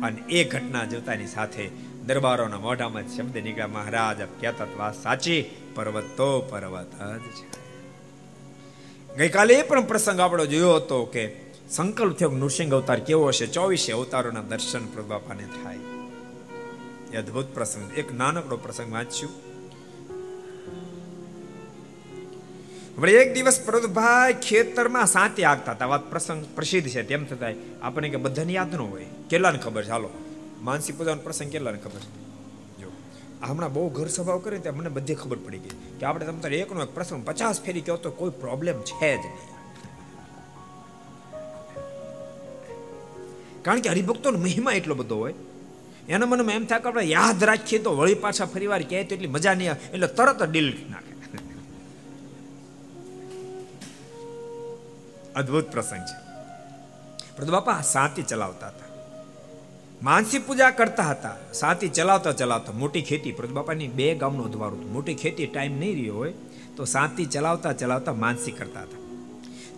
અને 0.04 0.22
એ 0.28 0.44
ઘટના 0.44 0.84
જોતાની 0.84 1.26
સાથે 1.26 1.68
દરબારોના 2.06 2.56
મોઢામાં 2.56 3.08
શબ્દ 3.16 3.38
નીકળ્યા, 3.38 3.66
મહારાજ 3.66 4.22
કહેતા 4.40 4.66
વાત 4.76 5.02
સાચી 5.02 5.44
પર્વત 5.74 6.04
તો 6.16 6.40
પર્વત 6.40 6.92
જ 6.94 7.22
છે. 7.22 7.62
ગઈકાલે 9.16 9.54
એ 9.54 9.62
પણ 9.62 9.82
પ્રસંગ 9.82 10.20
આપણો 10.20 10.46
જોયો 10.46 10.74
હતો 10.74 11.04
કે 11.04 11.36
સંકલ્પ 11.70 12.16
થયો 12.16 12.30
નૃસિંહ 12.30 12.74
અવતાર 12.74 13.00
કેવો 13.00 13.28
હશે? 13.28 13.46
ચોવીસે 13.46 13.92
અવતારોના 13.92 14.42
દર્શન 14.42 14.86
પ્રભુ 14.86 15.08
બાપાને 15.08 15.44
થાય. 15.44 15.91
એ 17.12 17.16
અદ્ભુત 17.16 17.54
પ્રસંગ. 17.54 17.92
એક 17.92 18.14
નાનકડો 18.14 18.56
પ્રસંગ 18.56 18.92
વાંચ્યું. 18.92 19.52
વળી 23.00 23.12
એક 23.12 23.34
દિવસ 23.34 23.60
પ્રભુભાઈ 23.60 24.32
ખેતરમાં 24.32 25.06
સાંતી 25.06 25.44
આગતા 25.44 25.72
હતા. 25.72 25.86
વાત 25.86 26.10
પ્રસંગ 26.10 26.46
પ્રસિદ્ધ 26.54 26.88
છે. 26.88 27.02
તેમ 27.02 27.24
થતા 27.24 27.46
આપણને 27.82 28.08
કે 28.08 28.16
બધાને 28.16 28.52
યાદ 28.52 28.74
ન 28.74 28.78
હોય. 28.78 29.06
કેટલાને 29.30 29.58
ખબર 29.58 29.84
છે? 29.84 29.90
હાલો. 29.90 30.10
માનસી 30.60 30.92
પૂજાનો 30.92 31.22
પ્રસંગ 31.22 31.50
કેટલાને 31.50 31.78
ખબર 31.78 32.00
જો. 32.80 32.92
હમણાં 33.46 33.72
બહુ 33.72 33.88
ઘર 33.88 34.06
સ્વભાવ 34.06 34.38
કરે 34.38 34.58
ત્યાં 34.58 34.76
મને 34.76 34.88
બધી 34.88 35.14
ખબર 35.14 35.36
પડી 35.36 35.58
ગઈ 35.58 35.76
કે 36.00 36.06
આપણે 36.06 36.26
તમ 36.26 36.38
તારે 36.38 36.58
એકનો 36.58 36.82
એક 36.82 36.94
પ્રસંગ 36.94 37.26
પચાસ 37.26 37.62
ફેરી 37.62 37.80
કહો 37.80 37.96
તો 37.96 38.10
કોઈ 38.10 38.30
પ્રોબ્લેમ 38.30 38.80
છે 38.80 39.16
જ 39.16 39.26
નહીં. 39.26 39.52
કારણ 43.62 43.80
કે 43.80 43.88
હરિભક્તોનો 43.88 44.38
મહિમા 44.38 44.72
એટલો 44.72 44.94
બધો 44.94 45.16
હોય 45.16 45.34
એના 46.08 46.26
મને 46.26 46.52
એમ 46.52 46.66
થાય 46.66 46.78
કે 46.78 46.88
આપણે 46.88 47.04
યાદ 47.04 47.44
રાખીએ 47.44 47.78
તો 47.78 47.96
વળી 47.96 48.14
પાછા 48.14 48.44
ફરીવાર 48.44 48.82
કહે 48.82 49.04
તો 49.04 49.14
એટલી 49.14 49.28
મજા 49.28 49.54
નહીં 49.54 49.72
એટલે 49.72 50.06
તરત 50.06 50.42
જ 50.42 50.50
ડીલ 50.50 50.76
નાખે. 50.90 51.12
અદ્ભુત 55.34 55.72
પ્રસંગ 55.72 56.00
છે. 56.00 56.22
પ્રભુ 57.36 57.52
બાપા 57.52 57.80
સાતી 57.80 58.22
ચલાવતા 58.22 58.66
હતા. 58.66 58.88
માનસી 60.02 60.38
પૂજા 60.38 60.70
કરતા 60.70 61.02
હતા. 61.02 61.36
સાતી 61.52 61.88
ચલાવતા 61.88 62.32
ચલાવતા 62.32 62.72
મોટી 62.72 63.02
ખેતી, 63.02 63.32
પ્રભુ 63.32 63.54
બાપાની 63.54 63.88
બે 63.88 64.14
ગામનું 64.14 64.46
અધવારું 64.46 64.92
મોટી 64.92 65.14
ખેતી 65.14 65.46
ટાઈમ 65.46 65.78
નહીં 65.78 65.96
રહ્યો 65.96 66.14
હોય 66.14 66.32
તો 66.76 66.84
સાતી 66.84 67.26
ચલાવતા 67.26 67.72
ચલાવતા 67.72 68.12
માનસી 68.12 68.50
કરતા 68.50 68.80
હતા. 68.80 69.01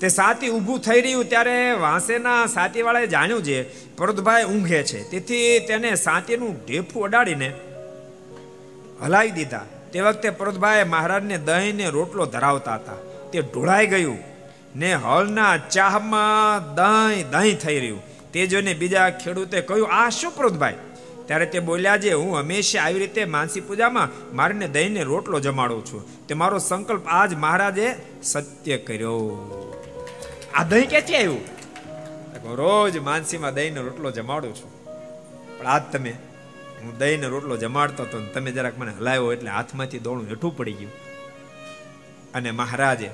તે 0.05 0.09
સાતી 0.09 0.48
ઊભું 0.48 0.80
થઈ 0.80 1.00
રહ્યું 1.00 1.28
ત્યારે 1.28 1.72
વાંસેના 1.80 2.46
સાતીવાળાએ 2.46 3.07
જાણ્યું 3.07 3.42
છે, 3.42 3.59
પરતભાઈ 3.96 4.44
ઊંઘે 4.44 4.82
છે. 4.82 5.11
તેથી 5.11 5.61
તેને 5.68 5.94
સાતીનું 5.94 6.57
ઢેફું 6.66 7.05
અડાડીને 7.05 7.48
હલાવી 9.05 9.30
દીધા. 9.30 9.64
તે 9.92 10.00
વખતે 10.00 10.30
પરોતભાઈ 10.30 10.84
મહારાજને 10.84 11.38
દહીં 11.38 11.76
ને 11.76 11.90
રોટલો 11.90 12.26
ધરાવતા 12.26 12.74
હતા. 12.74 12.98
તે 13.32 13.40
ઢોળાઈ 13.40 13.86
ગયું 13.86 14.18
ને 14.76 14.94
હળના 14.94 15.57
ચાહમાં 15.57 16.74
દહીં 16.74 17.30
દહીં 17.30 17.57
થઈ 17.57 17.78
રહ્યું. 17.78 18.02
તે 18.32 18.46
જોઈને 18.46 18.74
બીજા 18.74 19.11
ખેડૂતે 19.11 19.61
કહ્યું, 19.61 19.92
આ 19.92 20.09
શું 20.09 20.36
પ્રભુભાઈ 20.36 20.74
ત્યારે 21.26 21.46
તે 21.46 21.59
બોલ્યા 21.59 21.96
જે 21.96 22.12
હું 22.12 22.36
હંમેશા 22.38 22.82
આવી 22.82 22.98
રીતે 22.98 23.24
માનસી 23.24 23.61
પૂજામાં 23.61 24.09
મારીને 24.36 24.68
દહીંને 24.68 25.02
રોટલો 25.02 25.40
જમાડું 25.40 25.86
છું. 25.86 26.26
તે 26.26 26.34
મારો 26.34 26.59
સંકલ્પ 26.59 27.09
આજ 27.09 27.34
મહારાજે 27.34 27.88
સત્ય 28.22 28.76
કર્યો. 28.76 29.73
આ 30.55 30.64
દહીં 30.64 30.88
ક્યાંથી 30.88 31.16
આવ્યું? 31.16 31.44
રોજ 32.57 32.98
માનસીમાં 32.98 33.55
દહીંનો 33.55 33.82
રોટલો 33.82 34.11
જમાડું 34.11 34.55
છું. 34.55 34.84
પણ 35.59 35.66
આજ 35.66 35.82
તમે, 35.92 36.11
હું 36.82 36.98
દહીંનો 36.98 37.28
રોટલો 37.28 37.57
જમાડતો 37.57 38.02
હતો 38.02 38.26
તમે 38.26 38.52
જરાક 38.52 38.78
મને 38.78 38.92
હલાવ્યો 38.92 39.32
એટલે 39.32 39.50
હાથમાંથી 39.50 39.98
દોણું 39.98 40.26
હેઠું 40.28 40.57
પડી 40.57 40.72
ગયું. 40.72 40.92
અને 42.34 42.50
મહારાજે 42.50 43.11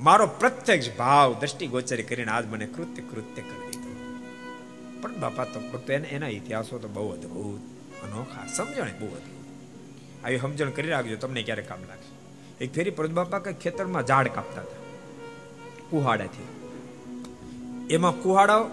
મારો 0.00 0.26
પ્રત્યક્ષ 0.26 0.86
ભાવ 0.98 1.34
દ્રષ્ટિગોચરી 1.34 2.02
કરીને 2.02 2.30
આજ 2.30 2.46
મને 2.46 2.66
કૃત્ય 2.66 3.02
કૃત્ય 3.02 3.42
કરી 3.42 3.70
દીધું. 3.70 3.96
પણ 5.02 5.14
બાપા 5.14 5.44
તો 5.44 5.60
ભક્તો 5.60 5.92
એને, 5.92 6.08
એના 6.08 6.28
ઇતિહાસો 6.28 6.78
તો 6.78 6.88
બહુ 6.88 7.10
અદભુત, 7.10 7.60
અનોખા, 8.04 8.46
સમજણ 8.46 8.84
બહુ 8.84 9.06
અદભુત. 9.06 10.24
આવી 10.24 10.38
સમજણ 10.38 10.70
કરી 10.70 10.88
રાખજો, 10.88 11.16
તમને 11.16 11.42
ક્યારે 11.42 11.62
કામ 11.62 11.80
લાગશે. 11.88 12.64
એક 12.64 12.74
ફેરી 12.74 12.90
પરત 12.90 13.10
બાપા 13.10 13.38
કે 13.38 13.52
ખેતરમાં 13.52 14.06
ઝાડ 14.06 14.28
કાપતા 14.28 14.60
હતા. 14.60 14.77
કુહાડાથી. 15.90 16.48
એમાં 17.90 18.12
કુહાડો 18.12 18.64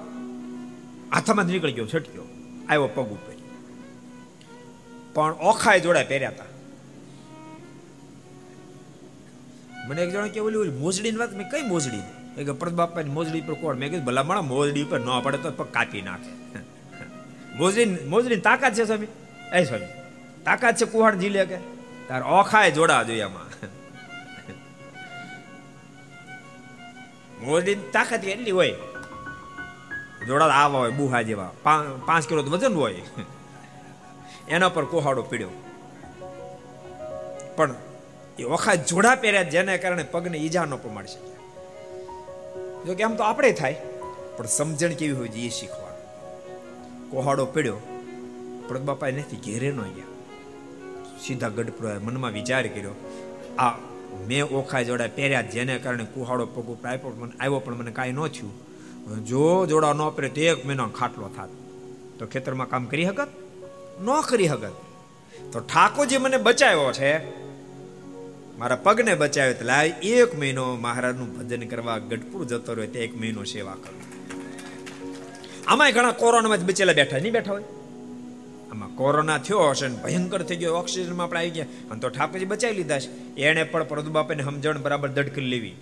હાથમાં 1.13 1.45
નીકળી 1.45 1.71
ગયો, 1.71 1.87
છટક્યો, 1.87 2.23
આવ્યો 2.69 2.87
પગ 2.87 3.05
ઉપર. 3.05 3.35
પણ 5.13 5.31
ઓખાય 5.31 5.79
જોડા 5.79 6.03
પહેર્યા 6.03 6.29
હતા 6.29 6.45
મને 9.89 10.03
એક 10.03 10.09
જણા 10.09 10.27
કે 10.27 10.39
ઓલી 10.39 10.69
મોજડીની 10.69 11.17
વાત, 11.17 11.33
મેં 11.33 11.49
કઈ 11.49 11.61
મોજડી 11.61 12.03
એ 12.37 12.43
કે 12.43 12.51
પરત 12.51 12.71
બાપાની 12.71 13.09
મોજડી 13.09 13.41
પર 13.41 13.53
કોણ? 13.53 13.75
મેં 13.75 13.89
કીધું, 13.89 14.05
ભલા 14.05 14.23
માણા 14.23 14.41
મોજડી 14.41 14.83
પર 14.83 14.99
ન 14.99 15.21
પડે 15.23 15.37
તો 15.37 15.51
પગ 15.51 15.65
કાપી 15.65 16.01
નાખે. 16.01 16.59
મોજડી 17.57 17.85
મોજડી 17.85 18.35
તાકાત 18.35 18.73
છે, 18.73 18.83
સ્વામી? 18.83 19.07
એ 19.53 19.63
સ્વામી, 19.63 19.85
તાકાત 20.43 20.75
છે 20.75 20.85
કુહાડ 20.85 21.15
જીલે 21.15 21.45
કે? 21.45 21.57
તાર 22.07 22.23
ઓખાય 22.23 22.71
જોડા 22.71 23.03
જોઈએ 23.03 23.21
આમાં 23.21 23.44
મોજડી 27.41 27.75
તાકાત 27.93 28.23
એટલી 28.25 28.51
હોય. 28.51 28.73
જોડા 30.27 30.45
આવા 30.45 30.79
હોય, 30.79 30.91
બુહા 30.91 31.21
જેવા. 31.21 31.51
પાંચ 32.05 32.27
કિલો 32.27 32.43
વજન 32.43 32.75
હોય. 32.75 33.01
એના 34.47 34.69
પર 34.69 34.85
કોહાડો 34.85 35.21
પીડ્યો. 35.21 35.49
પણ 37.55 37.73
એ 38.39 38.43
વખત 38.43 38.85
જોડા 38.87 39.15
પહેર્યા 39.15 39.43
જેને 39.43 39.77
કારણે 39.77 40.03
પગને 40.03 40.37
ઈજા 40.37 40.65
ન 40.65 40.75
પમાડી 40.75 41.07
શક્યા. 41.07 41.33
જો 42.85 42.93
કે 42.93 43.03
આમ 43.03 43.15
તો 43.15 43.23
આપણે 43.23 43.51
થાય, 43.51 43.75
પણ 44.37 44.45
સમજણ 44.45 44.93
કેવી 44.93 45.11
હોય 45.11 45.27
છે 45.27 45.39
એ 45.39 45.49
શીખવાનું. 45.49 47.11
કોહાડો 47.11 47.45
પીડ્યો, 47.45 47.77
પણ 48.67 48.79
બાપા 48.79 49.07
નથી 49.09 49.37
ઘેરે 49.45 49.71
ન 49.71 49.81
ગયા. 49.95 50.09
સીધા 51.25 51.49
ગઢપુરા 51.49 51.99
મનમાં 51.99 52.31
વિચાર 52.31 52.67
કર્યો, 52.67 52.93
આ 53.59 53.69
મેં 54.27 54.43
ઓખા 54.43 54.81
જોડા 54.81 55.07
પહેર્યા 55.07 55.41
જેને 55.41 55.77
કારણે 55.77 56.05
કુહાડો 56.13 56.45
પગ 56.45 56.67
ઉપર 56.69 56.89
આપ્યો 56.89 57.13
મને 57.19 57.33
આવ્યો 57.39 57.59
પણ 57.59 57.75
મને 57.75 57.91
કાંઈ 57.91 58.11
ન 58.11 58.27
થયું. 58.27 58.53
જો 59.25 59.65
જોડા 59.65 59.93
ન 59.93 60.09
પહેરે 60.09 60.29
તો 60.29 60.41
એક 60.41 60.65
મહિનો 60.65 60.89
ખાટલો 60.89 61.27
થાત. 61.27 61.49
તો 62.19 62.25
ખેતરમાં 62.25 62.69
કામ 62.69 62.85
કરી 62.85 63.05
હકત? 63.05 63.27
ન 64.01 64.07
કરી 64.27 64.47
હકત. 64.47 64.75
તો 65.51 65.59
ઠાકોરજી 65.59 66.17
મને 66.17 66.37
બચાવ્યો 66.37 66.91
છે. 66.91 67.11
મારા 68.57 68.75
પગને 68.75 69.13
બચાવ્યો 69.15 69.51
એટલે 69.51 70.09
એક 70.09 70.39
મહિનો 70.39 70.65
મહારાજનું 70.75 71.29
ભજન 71.37 71.67
કરવા 71.67 71.97
ગઢપુર 71.97 72.45
જતો 72.45 72.73
રહ્યો, 72.73 72.91
તે 72.91 72.99
એક 72.99 73.17
મહિનો 73.17 73.43
સેવા 73.43 73.73
કરો 73.73 73.97
આમાંય 75.67 75.91
ઘણા 75.91 76.11
કોરોનામાં 76.11 76.57
જ 76.57 76.63
બચેલા 76.63 76.93
બેઠા 76.93 77.17
નહીં 77.17 77.33
બેઠા 77.33 77.51
હોય? 77.51 77.63
આમાં 78.75 78.95
કોરોના 78.95 79.37
થયો 79.37 79.59
હશે 79.59 79.87
ને 79.87 79.95
ભયંકર 79.95 80.41
થઈ 80.43 80.55
ગયો, 80.55 80.75
ઓક્સિજનમાં 80.75 81.23
આપણે 81.23 81.39
આવી 81.39 81.49
ગયા. 81.49 81.65
અને 81.91 81.99
તો 81.99 82.09
ઠાકોરજી 82.09 82.45
બચાવી 82.45 82.73
લીધા 82.73 82.99
છે. 82.99 83.35
એણે 83.35 83.63
પણ 83.63 83.83
પ્રદુ 83.83 84.11
બાપાને 84.11 84.43
સમજણ 84.43 84.81
બરાબર 84.81 85.09
દડ 85.09 85.37
લેવી. 85.37 85.75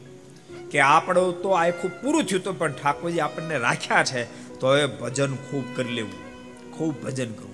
કે 0.72 0.80
આપણું 0.80 1.42
તો 1.42 1.50
આખું 1.50 2.02
પૂરું 2.02 2.24
થયું 2.24 2.44
તો 2.44 2.54
પણ 2.54 2.72
ઠાકોરજી 2.72 3.20
આપણને 3.20 3.58
રાખ્યા 3.58 4.04
છે, 4.04 4.24
તો 4.60 4.78
એ 4.78 4.86
ભજન 4.86 5.36
ખૂબ 5.36 5.64
કરી 5.76 5.92
લેવું. 5.92 6.12
ખૂબ 6.72 7.04
ભજન 7.04 7.32
કરવું. 7.32 7.54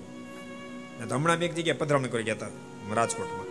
હમણાં 1.14 1.36
એક 1.36 1.54
જગ્યાએ 1.54 1.76
પધરામણી 1.76 2.08
કરી 2.08 2.22
ગયા 2.22 2.34
હતા 2.34 2.46
રાજકોટમાં. 2.94 3.46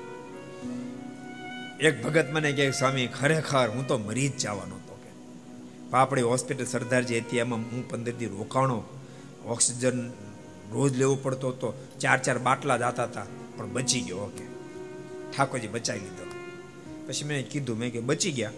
એક 1.77 2.03
ભગત 2.03 2.25
મને 2.31 2.51
કહે, 2.51 2.71
સ્વામી, 2.71 3.07
ખરેખર 3.07 3.69
હું 3.69 3.87
તો 3.87 3.97
મરી 3.97 4.29
જ 4.29 4.37
જવાનો 4.37 4.75
હતો 4.75 4.99
કે. 5.03 5.09
આપણી 5.95 6.21
હોસ્પિટલ 6.21 6.65
સરદારજી 6.65 7.19
હતી, 7.19 7.37
એમાં 7.37 7.59
હું 7.59 7.89
પંદર 7.89 8.11
દી 8.11 8.25
રોકાણો, 8.25 8.83
ઓક્સિજન 9.45 10.28
રોજ 10.71 10.97
લેવો 10.97 11.15
પડતો 11.15 11.49
હતો. 11.49 11.87
ચાર 11.99 12.19
ચાર 12.19 12.37
બાટલા 12.37 12.77
જાતા 12.77 13.03
હતા. 13.03 13.25
પણ 13.57 13.69
બચી 13.69 14.01
ગયો, 14.01 14.17
ઓકે. 14.17 14.43
ઠાકોરજી 15.37 15.67
બચાવી 15.67 15.99
લીધો. 15.99 16.25
પછી 17.07 17.23
મેં 17.23 17.49
કીધું, 17.49 17.77
મેં 17.77 17.91
કે 17.91 17.99
બચી 17.99 18.31
ગયા. 18.31 18.51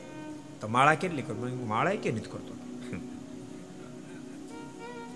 તો 0.61 0.67
માળા 0.67 0.93
કેટલી 0.93 1.21
કરું? 1.21 1.43
મેં 1.43 1.67
માળા 1.67 1.91
કે 1.91 2.11
નથી 2.11 2.29
કરતો. 2.31 2.55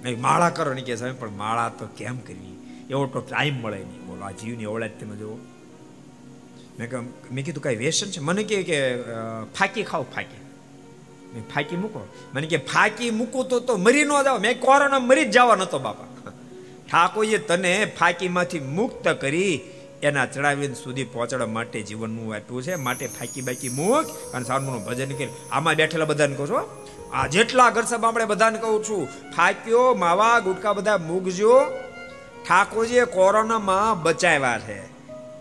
નહીં 0.03 0.21
માળા 0.21 0.49
કરો 0.49 0.73
ને 0.73 0.81
કે 0.81 0.95
સાહેબ, 0.95 1.15
પણ 1.19 1.29
માળા 1.29 1.69
તો 1.69 1.87
કેમ 1.97 2.17
કરવી? 2.17 2.85
એવો 2.89 3.05
તો 3.05 3.19
ટાઈમ 3.19 3.55
મળે 3.55 3.77
નહીં. 3.77 4.05
બોલો, 4.07 4.21
આ 4.21 4.31
જીવની 4.31 4.65
ઓળખ 4.65 4.89
તમે 4.99 5.15
જુઓ. 5.15 5.35
મેં 6.79 6.89
કહ્યું 6.89 7.13
મેં 7.31 7.45
કીધું, 7.45 7.63
કાંઈ 7.63 7.75
વ્યસન 7.75 8.07
છે? 8.07 8.19
મને 8.19 8.43
કહે 8.43 8.63
કે 8.63 9.01
ફાકી 9.59 9.83
ખાવ 9.83 10.03
ફાકી. 10.03 10.45
મેં 11.33 11.49
ફાકી 11.49 11.75
મૂકો. 11.75 12.07
મને 12.33 12.47
કે, 12.47 12.57
ફાકી 12.57 13.09
મૂકું 13.09 13.49
તો 13.49 13.59
તો 13.59 13.77
મરી 13.77 14.03
ન 14.03 14.09
જાવ 14.23 14.39
મેં 14.39 14.59
કોરોના 14.59 14.99
મરી 14.99 15.25
જ 15.25 15.31
જવા 15.31 15.55
નતો 15.55 15.79
બાપા. 15.79 16.31
ઠાકોરએ 16.95 17.37
તને 17.37 17.85
ફાકીમાંથી 17.99 18.59
મુક્ત 18.59 19.07
કરી 19.07 19.61
એના 20.03 20.25
ચડાવીને 20.25 20.73
સુધી 20.73 21.03
પહોંચવા 21.03 21.45
માટે 21.45 21.81
જીવનનું 21.81 22.35
આપ્યું 22.35 22.63
છે. 22.63 22.75
માટે 22.75 23.07
ફાકી 23.07 23.41
બાકી 23.41 23.69
મૂક 23.69 24.05
અને 24.33 24.45
સારનું 24.45 24.85
ભજન 24.85 25.09
કરી. 25.09 25.27
આમાં 25.51 25.75
બેઠેલા 25.75 26.05
બધાને 26.05 26.35
કહું 26.35 26.47
છો, 26.47 26.85
આ 27.13 27.27
જેટલા 27.27 27.69
ઘર 27.69 27.83
સભા 27.83 28.07
આપણે 28.07 28.25
બધાને 28.25 28.59
કહું 28.59 28.83
છું, 28.83 29.05
ફાક્યો, 29.05 29.93
માવા, 29.93 30.39
ગુટકા 30.39 30.73
બધા 30.73 30.97
મૂકજો. 30.97 31.61
ઠાકોરજીએ 32.47 33.05
કોરોનામાં 33.05 34.03
બચાવ્યા 34.03 34.59
છે. 34.59 34.81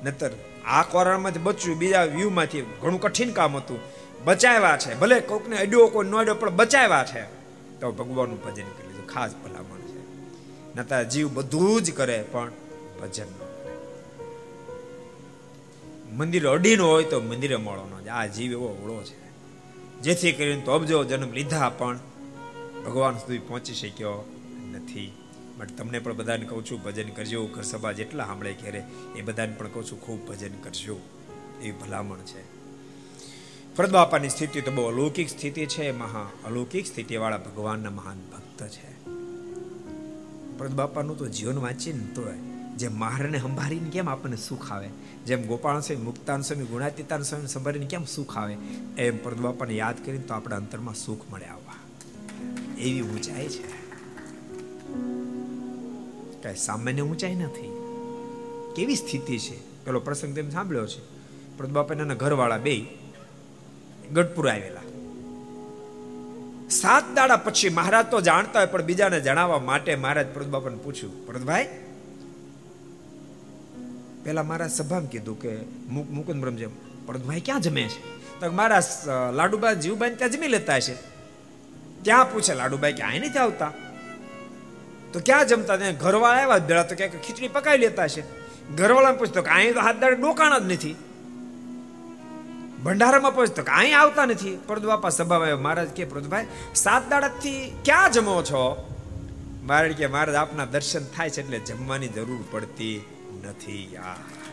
નતર 0.04 0.30
આ 0.66 0.82
કોરોનામાંથી 0.82 1.38
બચ્યું, 1.38 1.78
બીજા 1.78 2.04
વ્યૂમાંથી 2.04 2.62
ઘણું 2.82 3.00
કઠિન 3.00 3.32
કામ 3.32 3.56
હતું. 3.56 3.80
બચાવ્યા 4.24 4.76
છે. 4.76 4.94
ભલે 4.94 5.20
કોકને 5.20 5.56
અડ્યો, 5.56 5.86
કોઈ 5.86 6.06
ન 6.06 6.16
અડ્યો, 6.16 6.34
પણ 6.34 6.50
બચાવ્યા 6.50 7.04
છે. 7.04 7.22
તો 7.80 7.92
ભગવાનનું 7.92 8.44
ભજન 8.44 8.52
કરી 8.52 8.88
લીધું. 8.88 9.06
ખાસ 9.06 9.34
ભલામણ. 9.34 9.73
નતા, 10.76 11.02
જીવ 11.02 11.34
બધું 11.34 11.82
જ 11.82 11.92
કરે 11.92 12.24
પણ 12.32 12.52
ભજન 13.02 13.26
ન 13.26 13.38
કરે. 13.38 13.76
મંદિર 16.12 16.48
અડીનો 16.48 16.88
હોય 16.88 17.04
તો 17.04 17.20
મંદિરે 17.20 17.56
મળો 17.56 17.88
ન 17.90 18.08
આ 18.08 18.26
જીવ 18.26 18.50
એવો 18.50 18.68
ઓળો 18.68 19.02
છે. 19.02 19.24
જેથી 20.00 20.32
કરીને 20.32 20.60
તો 20.60 20.72
અબજો 20.72 21.04
જન્મ 21.04 21.32
લીધા 21.32 21.68
પણ 21.68 21.98
ભગવાન 22.86 23.14
સુધી 23.14 23.38
પહોંચી 23.38 23.74
શક્યો 23.74 24.24
નથી. 24.72 25.12
બટ 25.58 25.68
તમને 25.78 25.98
પણ 25.98 26.12
બધાને 26.12 26.46
કહું 26.46 26.64
છું, 26.64 26.82
ભજન 26.82 27.08
કરજો. 27.08 27.46
ઘર 27.46 27.62
સભા 27.62 27.92
જેટલા 27.92 28.26
સાંભળે 28.26 28.52
ઘેરે, 28.52 28.82
એ 29.16 29.22
બધાને 29.22 29.52
પણ 29.52 29.68
કહું 29.68 29.84
છું, 29.84 30.00
ખૂબ 30.00 30.28
ભજન 30.28 30.52
કરજો. 30.62 31.00
એવી 31.62 31.72
ભલામણ 31.72 32.18
છે. 32.18 32.42
ફરદ 33.76 33.90
બાપાની 33.90 34.28
સ્થિતિ 34.28 34.60
તો 34.60 34.70
બહુ 34.70 34.84
અલૌકિક 34.84 35.28
સ્થિતિ 35.28 35.66
છે, 35.66 35.92
મહા 35.92 36.30
અલૌકિક 36.44 36.86
સ્થિતિવાળા 36.86 37.36
ભગવાનના 37.36 37.90
મહાન 37.90 38.18
ભક્ત 38.32 38.68
છે. 38.68 38.93
ફરદ 40.58 40.72
બાપાનું 40.72 41.18
તો 41.18 41.28
જીવન 41.28 41.58
વાંચીને 41.58 42.14
તો 42.14 42.22
જેમ 42.76 42.98
મહારાને 42.98 43.38
સંભાળીને 43.38 43.90
કેમ 43.90 44.10
આપણને 44.10 44.36
સુખ 44.36 44.72
આવે? 44.72 44.88
જેમ 45.26 45.46
ગોપાલ 45.46 45.80
સ્વામી, 45.80 46.02
મુક્તાન 46.02 46.40
સ્વામી, 46.40 46.64
ગુણાતીતાન 46.64 47.22
સ્વામી 47.22 47.46
સંભાળીને 47.46 47.86
કેમ 47.86 48.04
સુખ 48.04 48.38
આવે? 48.38 48.56
એમ 48.98 49.22
પરદ 49.22 49.36
બાપાને 49.36 49.74
યાદ 49.74 50.06
કરીને 50.06 50.22
તો 50.22 50.34
આપણા 50.34 50.56
અંતરમાં 50.56 50.94
સુખ 50.94 51.20
મળે 51.32 51.44
આવવા 51.44 51.74
એવી 52.78 53.00
ઊંચાઈ 53.00 53.48
છે. 53.48 53.84
કાંઈ 56.42 56.56
સામાન્ય 56.56 57.02
ઊંચાઈ 57.02 57.34
નથી. 57.34 57.72
કેવી 58.76 58.94
સ્થિતિ 58.94 59.38
છે? 59.38 59.84
પેલો 59.84 60.00
પ્રસંગ 60.00 60.34
તેમ 60.34 60.50
સાંભળ્યો 60.50 60.86
છે. 60.86 61.14
પ્રભુ 61.56 61.72
બાપાના 61.72 62.14
ઘરવાળા 62.14 62.58
બે 62.58 62.86
ગઢપુર 64.12 64.48
આવેલા. 64.48 64.80
સાત 66.80 67.04
દાડા 67.16 67.40
પછી 67.46 67.72
મહારાજ 67.78 68.06
તો 68.12 68.18
જાણતા 68.28 68.60
હોય, 68.60 68.70
પણ 68.72 68.86
બીજાને 68.90 69.18
જણાવવા 69.26 69.62
માટે 69.70 69.90
મહારાજ 70.04 70.28
પ્રભુ 70.34 70.50
બાપાને 70.54 70.78
પૂછ્યું 70.84 71.14
પ્રદભાઈ 71.28 71.68
પેલા 74.24 74.46
મારા 74.50 74.70
સભામાં 74.78 75.10
કીધું 75.14 75.36
કે 75.42 75.50
મુકુંદ 76.16 76.40
બ્રહ્મજે 76.42 76.68
પ્રદભાઈ 77.08 77.44
ક્યાં 77.46 77.64
જમે 77.66 77.84
છે? 77.92 78.00
તો 78.40 78.52
મારા 78.60 78.82
લાડુબા 79.38 79.74
જીવબાઈ 79.84 80.16
ત્યાં 80.20 80.34
જમી 80.34 80.52
લેતા 80.56 80.80
છે 80.86 80.94
ત્યાં 82.04 82.28
પૂછે 82.32 82.52
લાડુબાઈ 82.60 82.96
કે 82.98 83.04
અહીં 83.10 83.24
નથી 83.28 83.42
આવતા? 83.46 83.72
તો 85.12 85.16
ક્યાં 85.26 85.46
જમતા? 85.50 85.76
ત્યાં 85.80 85.98
ઘરવાળા 86.04 86.44
આવ્યા, 86.44 86.66
ભેળા 86.68 86.86
તો 86.90 86.94
ક્યાંક 87.00 87.16
ખીચડી 87.26 87.52
પકાવી 87.56 87.82
લેતા 87.86 88.08
છે 88.14 88.22
ઘરવાળાને 88.78 89.18
પૂછતો 89.20 89.40
કે 89.46 89.50
અહીં 89.58 89.74
તો 89.76 89.80
હાથ 89.86 89.98
દાડે 90.02 90.16
ડોકાણા 90.22 90.62
જ 90.64 90.72
નથી. 90.74 90.96
ભંડારામાં 92.84 93.34
પહોંચતો 93.34 93.62
કે 93.62 93.72
અહીં 93.72 93.98
આવતા 93.98 94.24
નથી. 94.26 94.58
પ્રદુબાપા 94.66 95.08
સભામાં 95.08 95.62
મહારાજ 95.62 95.88
કે, 95.88 96.04
પ્રદુભાઈ, 96.04 96.46
સાત 96.74 97.10
દાડાથી 97.10 97.72
ક્યાં 97.84 98.12
જમો 98.12 98.42
છો? 98.42 98.90
મહારાજ 99.62 99.92
કે, 99.92 100.06
મહારાજ, 100.06 100.36
આપના 100.36 100.64
દર્શન 100.64 101.04
થાય 101.04 101.30
છે 101.30 101.42
એટલે 101.42 101.58
જમવાની 101.58 102.08
જરૂર 102.08 102.44
પડતી 102.50 103.04
નથી 103.44 103.90
યાર. 103.92 104.44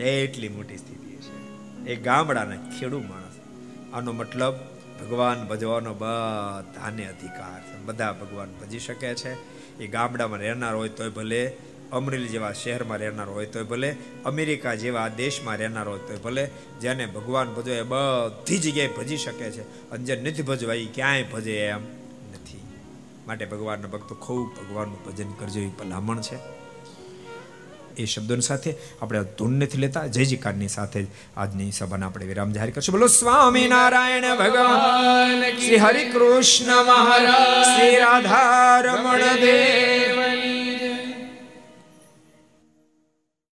એટલી 0.00 0.48
મોટી 0.48 0.76
સ્થિતિ 0.76 1.16
છે. 1.16 1.84
એ 1.84 1.96
ગામડાના 1.96 2.56
ખેડૂ 2.56 2.98
માણસ. 2.98 3.34
આનો 3.94 4.12
મતલબ 4.12 4.54
ભગવાન 5.00 5.48
ભજવાનો 5.48 5.94
બધાને 5.94 7.08
અધિકાર 7.08 7.60
છે. 7.60 7.78
બધા 7.78 8.12
ભગવાન 8.12 8.48
ભજી 8.60 8.78
શકે 8.78 9.14
છે. 9.14 9.32
એ 9.78 9.86
ગામડામાં 9.86 10.38
રહેનાર 10.38 10.74
હોય 10.74 10.88
તોય 10.88 11.08
ભલે 11.08 11.56
અમરેલી 11.92 12.28
જેવા 12.28 12.52
શહેરમાં 12.52 12.98
રહેનાર 12.98 13.28
હોય 13.28 13.46
તોય 13.46 13.62
ભલે, 13.62 13.96
અમેરિકા 14.24 14.74
જેવા 14.74 15.08
દેશમાં 15.08 15.56
રહેનાર 15.56 15.88
હોય 15.88 15.98
તોય 15.98 16.16
ભલે, 16.16 16.50
જેને 16.80 17.06
ભગવાન 17.06 17.54
ભજો 17.54 17.72
એ 17.72 17.82
બધી 17.82 18.58
જગ્યાએ 18.58 18.88
ભજી 18.88 19.16
શકે 19.16 19.50
છે. 19.50 19.90
અને 19.90 20.04
જે 20.04 20.16
નથી 20.16 20.42
ભજવા 20.42 20.74
એ 20.74 20.84
ક્યાંય 20.84 21.22
ભજે 21.22 21.66
એમ 21.66 21.82
નથી. 22.32 22.62
માટે 23.26 23.44
ભગવાનના 23.44 23.88
ભક્તો 23.88 24.14
ખૂબ 24.14 24.48
ભગવાનનું 24.54 25.04
ભજન 25.04 25.30
કરજો 25.30 25.60
એ 25.60 25.66
ભલામણ 25.66 26.20
છે. 26.20 26.62
એ 27.98 28.04
શબ્દોની 28.04 28.40
સાથે 28.40 28.74
આપણે 29.02 29.24
ધૂન 29.38 29.52
નથી 29.52 29.78
લેતા 29.78 30.06
જય 30.06 30.24
જયકારની 30.24 30.68
સાથે 30.68 31.06
આજની 31.36 31.72
સભાને 31.72 32.04
આપણે 32.04 32.26
વિરામ 32.26 32.52
જાહેર 32.52 32.70
કરશું. 32.70 32.92
બોલો 32.92 33.06
સ્વામી 33.06 33.68
નારાયણ 33.68 34.36
ભગવાન, 34.36 35.56
શ્રી 35.58 35.76
હરિ 35.76 36.04
કૃષ્ણ 36.04 36.84
મહારાજ, 36.84 37.78
શ્રી 37.78 37.96
રાધા 37.96 38.80
રમણ 38.80 39.18
દેવ. 39.18 40.61